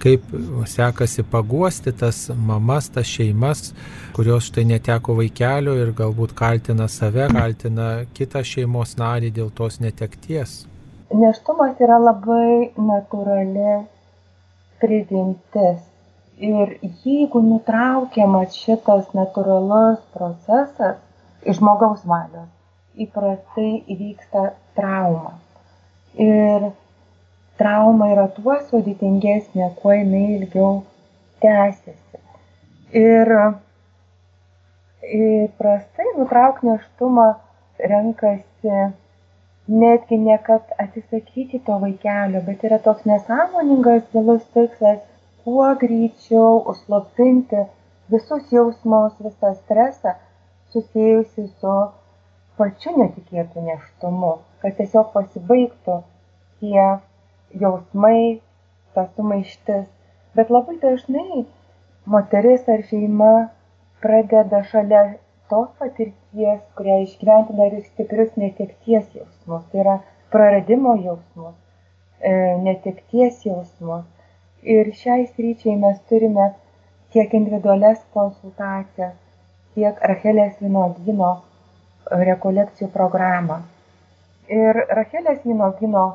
Kaip 0.00 0.24
sekasi 0.72 1.26
paguosti 1.34 1.92
tas 2.00 2.22
mamas, 2.32 2.88
tas 2.94 3.10
šeimas, 3.12 3.74
kurios 4.16 4.48
štai 4.48 4.64
neteko 4.70 5.18
vaikelio 5.20 5.76
ir 5.82 5.92
galbūt 6.00 6.32
kaltina 6.38 6.88
save, 6.88 7.28
kaltina 7.36 7.90
kitą 8.16 8.40
šeimos 8.40 8.96
narį 8.96 9.34
dėl 9.36 9.52
tos 9.52 9.82
netekties. 9.84 10.62
Neštumas 11.12 11.76
yra 11.84 12.00
labai 12.06 12.72
natūrali 12.88 13.82
prigimtis 14.80 15.87
ir 16.38 16.78
jeigu 17.04 17.40
nutraukiamas 17.42 18.56
šitas 18.62 19.08
natūralus 19.16 19.98
procesas 20.14 20.98
iš 21.42 21.58
žmogaus 21.58 22.04
valios, 22.06 22.50
įprastai 22.94 23.70
įvyksta 23.94 24.44
trauma. 24.78 25.34
Ir 26.18 26.70
trauma 27.58 28.12
yra 28.14 28.28
tuo 28.36 28.54
sudėtingesnė, 28.70 29.72
kuo 29.82 29.96
jinai 29.96 30.38
ilgiau 30.38 30.70
tęsiasi. 31.42 32.22
Ir 32.98 33.34
įprastai 35.18 36.08
nutrauk 36.16 36.62
neštumą 36.66 37.28
renkasi 37.78 38.88
netgi 39.68 40.16
ne 40.18 40.38
kad 40.42 40.70
atsisakyti 40.78 41.60
to 41.66 41.76
vaikelio, 41.82 42.40
bet 42.46 42.64
yra 42.64 42.78
toks 42.86 43.04
nesąmoningas 43.10 44.06
gilus 44.14 44.46
tikslas 44.54 45.02
kuo 45.44 45.68
greičiau 45.82 46.62
užslopinti 46.72 47.64
visus 48.12 48.52
jausmus, 48.52 49.14
visą 49.24 49.54
stresą 49.54 50.14
susijusi 50.72 51.46
su 51.60 51.74
pačiu 52.58 52.94
netikėtu 52.98 53.62
neštumu, 53.66 54.32
kad 54.62 54.74
tiesiog 54.80 55.12
pasibaigtų 55.14 56.00
tie 56.60 56.86
jausmai, 57.62 58.40
ta 58.94 59.06
sumaištis. 59.14 59.86
Bet 60.36 60.50
labai 60.54 60.76
dažnai 60.82 61.44
moteris 62.14 62.68
ar 62.74 62.82
šeima 62.90 63.32
pradeda 64.02 64.62
šalia 64.72 65.02
tos 65.50 65.70
patirties, 65.80 66.60
kurią 66.76 66.98
išgyventi 67.06 67.56
dar 67.60 67.74
ir 67.78 67.84
stiprius 67.86 68.34
netekties 68.36 69.06
jausmus, 69.16 69.64
tai 69.70 69.82
yra 69.84 69.96
praradimo 70.32 70.94
jausmus, 71.04 71.56
e, 72.20 72.32
netekties 72.66 73.44
jausmus. 73.46 74.04
Ir 74.62 74.90
šiai 75.00 75.26
sryčiai 75.26 75.76
mes 75.78 75.98
turime 76.10 76.46
tiek 77.14 77.34
individualias 77.34 78.00
konsultacijas, 78.14 79.14
tiek 79.74 80.00
Rachelės 80.10 80.56
Vinogino 80.62 81.28
rekolekcijų 82.10 82.88
programą. 82.94 83.60
Ir 84.48 84.80
Rachelės 84.98 85.44
Vinogino 85.44 86.06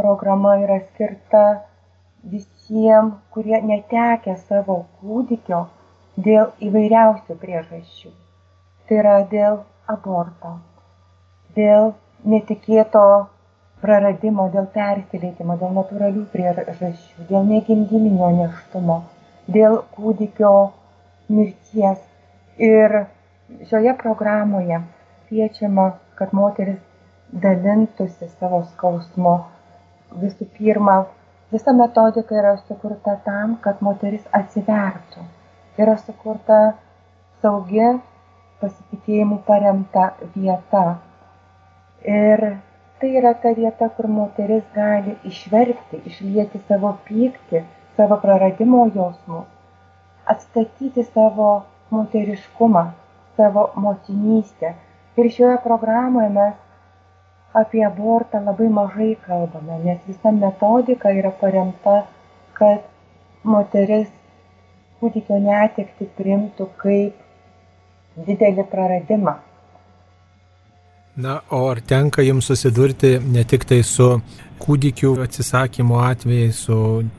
programa 0.00 0.54
yra 0.62 0.78
skirta 0.86 1.44
visiems, 2.32 3.14
kurie 3.34 3.60
netekia 3.72 4.36
savo 4.48 4.78
kūdikio 5.00 5.60
dėl 6.16 6.50
įvairiausių 6.68 7.36
priežasčių. 7.42 8.12
Tai 8.88 8.98
yra 9.02 9.16
dėl 9.34 9.60
aborto, 9.94 10.54
dėl 11.58 11.92
netikėto 12.24 13.04
praradimo, 13.80 14.48
dėl 14.54 14.66
persileidimo, 14.74 15.56
dėl 15.60 15.72
natūralių 15.78 16.26
priežasčių, 16.34 17.26
dėl 17.30 17.46
negimdyminio 17.48 18.28
neštumo, 18.36 19.00
dėl 19.56 19.80
kūdikio 19.96 20.52
mirties. 21.32 22.02
Ir 22.60 22.96
šioje 23.70 23.94
programoje 24.02 24.82
kviečiama, 25.28 25.86
kad 26.18 26.34
moteris 26.36 26.80
dalintųsi 27.32 28.28
savo 28.36 28.62
skausmu. 28.74 29.34
Visų 30.20 30.46
pirma, 30.58 30.96
visa 31.54 31.72
metodika 31.72 32.36
yra 32.36 32.56
sukurta 32.66 33.16
tam, 33.24 33.56
kad 33.64 33.80
moteris 33.86 34.26
atsivertų. 34.36 35.24
Yra 35.80 35.94
sukurta 36.02 36.60
saugi, 37.40 37.92
pasitikėjimų 38.60 39.38
paremta 39.46 40.10
vieta. 40.34 40.82
Ir 42.04 42.44
tai 43.00 43.10
yra 43.16 43.32
ta 43.42 43.54
vieta, 43.56 43.88
kur 43.96 44.06
moteris 44.12 44.64
gali 44.74 45.16
išverkti, 45.30 46.02
išlieti 46.10 46.60
savo 46.68 46.92
pyktį, 47.08 47.62
savo 47.96 48.18
praradimo 48.20 48.84
jausmus, 48.94 49.48
atstatyti 50.28 51.04
savo 51.08 51.50
moteriškumą, 51.90 52.84
savo 53.40 53.70
motinystę. 53.86 54.74
Ir 55.16 55.30
šioje 55.32 55.56
programoje 55.64 56.28
mes 56.36 56.54
apie 57.62 57.82
abortą 57.86 58.44
labai 58.44 58.68
mažai 58.68 59.10
kalbame, 59.26 59.80
nes 59.84 60.00
visa 60.06 60.32
metodika 60.36 61.10
yra 61.10 61.32
paremta, 61.40 61.96
kad 62.54 62.84
moteris 63.42 64.08
kūdikio 65.00 65.40
netekti 65.40 66.08
primtų 66.20 66.68
kaip 66.82 68.26
didelį 68.28 68.66
praradimą. 68.70 69.40
Na, 71.16 71.40
o 71.50 71.66
ar 71.68 71.80
tenka 71.82 72.22
jums 72.22 72.46
susidurti 72.46 73.18
ne 73.18 73.42
tik 73.44 73.64
tai 73.66 73.80
su 73.82 74.06
kūdikių 74.60 75.16
atsisakymo 75.24 75.98
atvejais, 76.04 76.60
su 76.66 76.76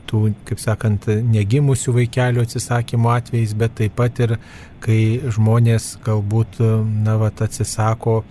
tų, 0.08 0.20
kaip 0.48 0.62
sakant, 0.62 1.08
negimusių 1.28 1.92
vaikelių 1.98 2.46
atsisakymo 2.46 3.10
atvejais, 3.12 3.52
bet 3.58 3.74
taip 3.82 3.98
pat 3.98 4.22
ir 4.24 4.38
kai 4.82 5.20
žmonės 5.36 5.98
galbūt, 6.06 6.62
na, 7.04 7.18
vat, 7.20 7.44
atsisako 7.44 8.22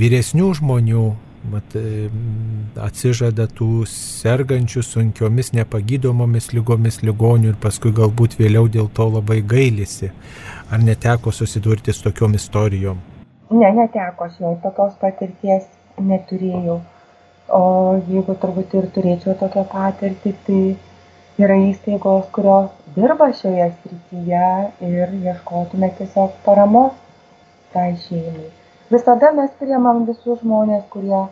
vyresnių 0.00 0.50
žmonių 0.58 1.06
mat, 1.52 1.78
e, 1.78 2.10
atsižada 2.82 3.46
tų 3.54 3.84
sergančių 3.90 4.82
sunkiomis 4.82 5.54
nepagydomomis 5.54 6.50
lygomis 6.56 7.02
ligonių 7.06 7.52
ir 7.52 7.58
paskui 7.62 7.94
galbūt 7.94 8.38
vėliau 8.40 8.66
dėl 8.66 8.90
to 8.90 9.10
labai 9.14 9.42
gailisi. 9.46 10.10
Ar 10.72 10.82
neteko 10.82 11.30
susidurti 11.30 11.94
su 11.94 12.08
tokiom 12.08 12.34
istorijom? 12.34 13.13
Ne, 13.54 13.70
neteko, 13.78 14.26
aš 14.28 14.40
jau 14.42 14.54
tokios 14.62 14.96
patirties 15.02 15.66
neturėjau. 16.10 16.80
O 17.58 17.62
jeigu 18.08 18.34
turbūt 18.42 18.74
ir 18.80 18.88
turėčiau 18.96 19.36
tokią 19.42 19.64
patirtį, 19.72 20.32
tai 20.46 21.44
yra 21.44 21.58
įstaigos, 21.68 22.26
kurios 22.34 22.72
dirba 22.96 23.28
šioje 23.40 23.68
srityje 23.76 24.48
ir 24.88 25.14
ieškotume 25.28 25.90
tiesiog 26.00 26.34
paramos 26.46 26.96
tai 27.74 27.92
šeimai. 28.06 28.50
Visada 28.94 29.32
mes 29.38 29.54
priemam 29.60 30.04
visus 30.08 30.42
žmonės, 30.42 30.84
kurie 30.94 31.22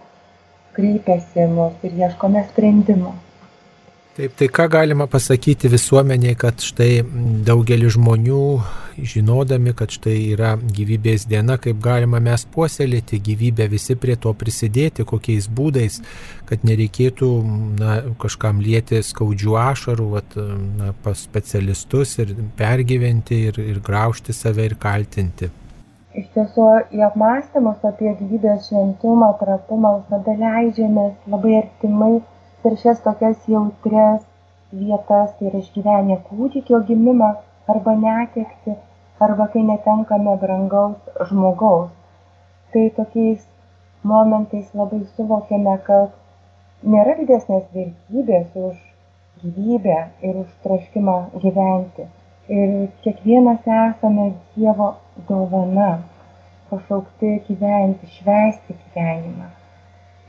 kreipiasi 0.77 1.47
mus 1.57 1.85
ir 1.87 1.99
ieškome 2.05 2.43
sprendimo. 2.49 3.15
Taip, 4.13 4.35
tai 4.37 4.45
ką 4.53 4.67
galima 4.69 5.07
pasakyti 5.09 5.71
visuomeniai, 5.73 6.35
kad 6.37 6.61
štai 6.61 6.99
daugelis 7.49 7.95
žmonių, 7.95 8.41
žinodami, 9.09 9.73
kad 9.73 9.95
štai 9.95 10.17
yra 10.35 10.51
gyvybės 10.61 11.23
diena, 11.31 11.55
kaip 11.57 11.79
galima 11.81 12.19
mes 12.21 12.43
puoselėti 12.53 13.17
gyvybę, 13.25 13.71
visi 13.73 13.97
prie 13.97 14.19
to 14.21 14.35
prisidėti, 14.37 15.07
kokiais 15.09 15.49
būdais, 15.49 15.97
kad 16.45 16.67
nereikėtų 16.69 17.29
na, 17.79 17.95
kažkam 18.21 18.61
lieti 18.61 19.01
skaudžių 19.01 19.57
ašarų 19.63 20.09
vat, 20.19 20.37
na, 20.77 20.91
pas 21.07 21.23
specialistus 21.25 22.13
ir 22.21 22.35
pergyventi 22.61 23.39
ir, 23.47 23.63
ir 23.65 23.81
graužti 23.81 24.37
save 24.37 24.69
ir 24.69 24.77
kaltinti. 24.83 25.49
Iš 26.13 26.29
tiesų, 26.37 26.69
į 26.93 27.01
apmąstymus 27.09 27.81
apie 27.89 28.13
gyvybės 28.21 28.69
šventumą, 28.69 29.33
trapumą 29.41 29.95
visada 30.03 30.37
leidžiamės 30.45 31.17
labai 31.33 31.57
artimai 31.63 32.13
per 32.63 32.77
šias 32.83 33.01
tokias 33.05 33.49
jautrias 33.55 34.23
vietas 34.73 35.33
tai 35.39 35.49
yra 35.51 35.61
išgyvenę 35.63 36.17
kūdikio 36.29 36.79
gimimą 36.89 37.31
arba 37.75 37.95
netekti, 38.05 38.77
arba 39.27 39.47
kai 39.53 39.63
netenkame 39.71 40.37
brangaus 40.45 41.29
žmogaus. 41.31 41.91
Tai 42.73 42.85
tokiais 42.99 43.45
momentais 44.13 44.71
labai 44.81 45.03
suvokiame, 45.17 45.77
kad 45.89 46.89
nėra 46.95 47.17
didesnės 47.21 47.69
vertybės 47.75 48.57
už 48.69 48.79
gyvybę 49.43 49.99
ir 50.29 50.43
už 50.45 50.51
troškimą 50.65 51.17
gyventi. 51.45 52.09
Ir 52.59 52.73
kiekvienas 53.05 53.67
esame 53.79 54.33
Dievo 54.57 54.89
dovana, 55.29 55.91
pašaukti 56.71 57.35
gyventi, 57.49 58.11
švesti 58.19 58.79
gyvenimą. 58.79 59.51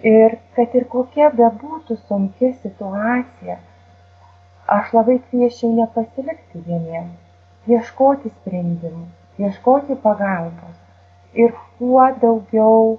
Ir 0.04 0.36
kad 0.56 0.74
ir 0.76 0.84
kokia 0.92 1.30
bebūtų 1.32 1.96
sunki 2.10 2.50
situacija, 2.60 3.56
aš 4.78 4.92
labai 4.98 5.20
kviečiau 5.30 5.72
nepasilikti 5.78 6.64
vieniems, 6.66 7.16
ieškoti 7.72 8.32
sprendimų, 8.34 9.06
ieškoti 9.40 9.96
pagalbos 10.04 10.76
ir 11.40 11.56
kuo 11.80 12.06
daugiau 12.22 12.98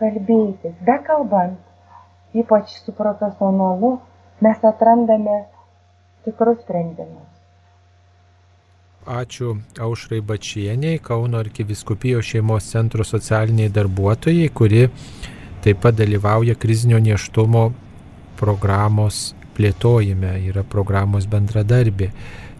kalbėtis. 0.00 0.74
Be 0.86 0.96
kalbant, 1.06 1.58
ypač 2.32 2.78
su 2.80 2.94
profesionalu, 2.96 3.98
mes 4.40 4.64
atrandame 4.64 5.42
tikrus 6.24 6.62
sprendimus. 6.64 7.26
Ačiū 9.08 9.54
Aušrai 9.80 10.20
Bačieniai, 10.20 10.98
Kauno 11.00 11.38
arkiviskupijos 11.40 12.26
šeimos 12.28 12.66
centro 12.68 13.04
socialiniai 13.04 13.72
darbuotojai, 13.72 14.48
kuri 14.52 14.82
taip 15.68 15.82
pat 15.84 15.98
dalyvauja 16.00 16.54
krizinio 16.56 16.96
neštumo 17.02 17.68
programos 18.40 19.34
plėtojime, 19.58 20.38
yra 20.48 20.62
programos 20.64 21.26
bendradarbė. 21.28 22.08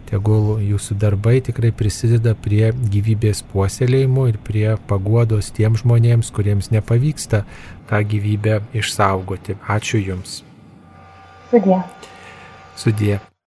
Tegul 0.09 0.59
jūsų 0.65 0.97
darbai 1.01 1.37
tikrai 1.45 1.71
prisideda 1.73 2.35
prie 2.37 2.71
gyvybės 2.93 3.41
puoselėjimo 3.51 4.27
ir 4.29 4.37
prie 4.45 4.67
paguodos 4.89 5.49
tiem 5.57 5.77
žmonėms, 5.79 6.29
kuriems 6.33 6.69
nepavyksta 6.73 7.43
tą 7.89 8.03
gyvybę 8.13 8.59
išsaugoti. 8.77 9.57
Ačiū 9.77 10.01
Jums. 10.01 10.41
Sudė. 11.49 11.81
Sudė. 12.77 13.19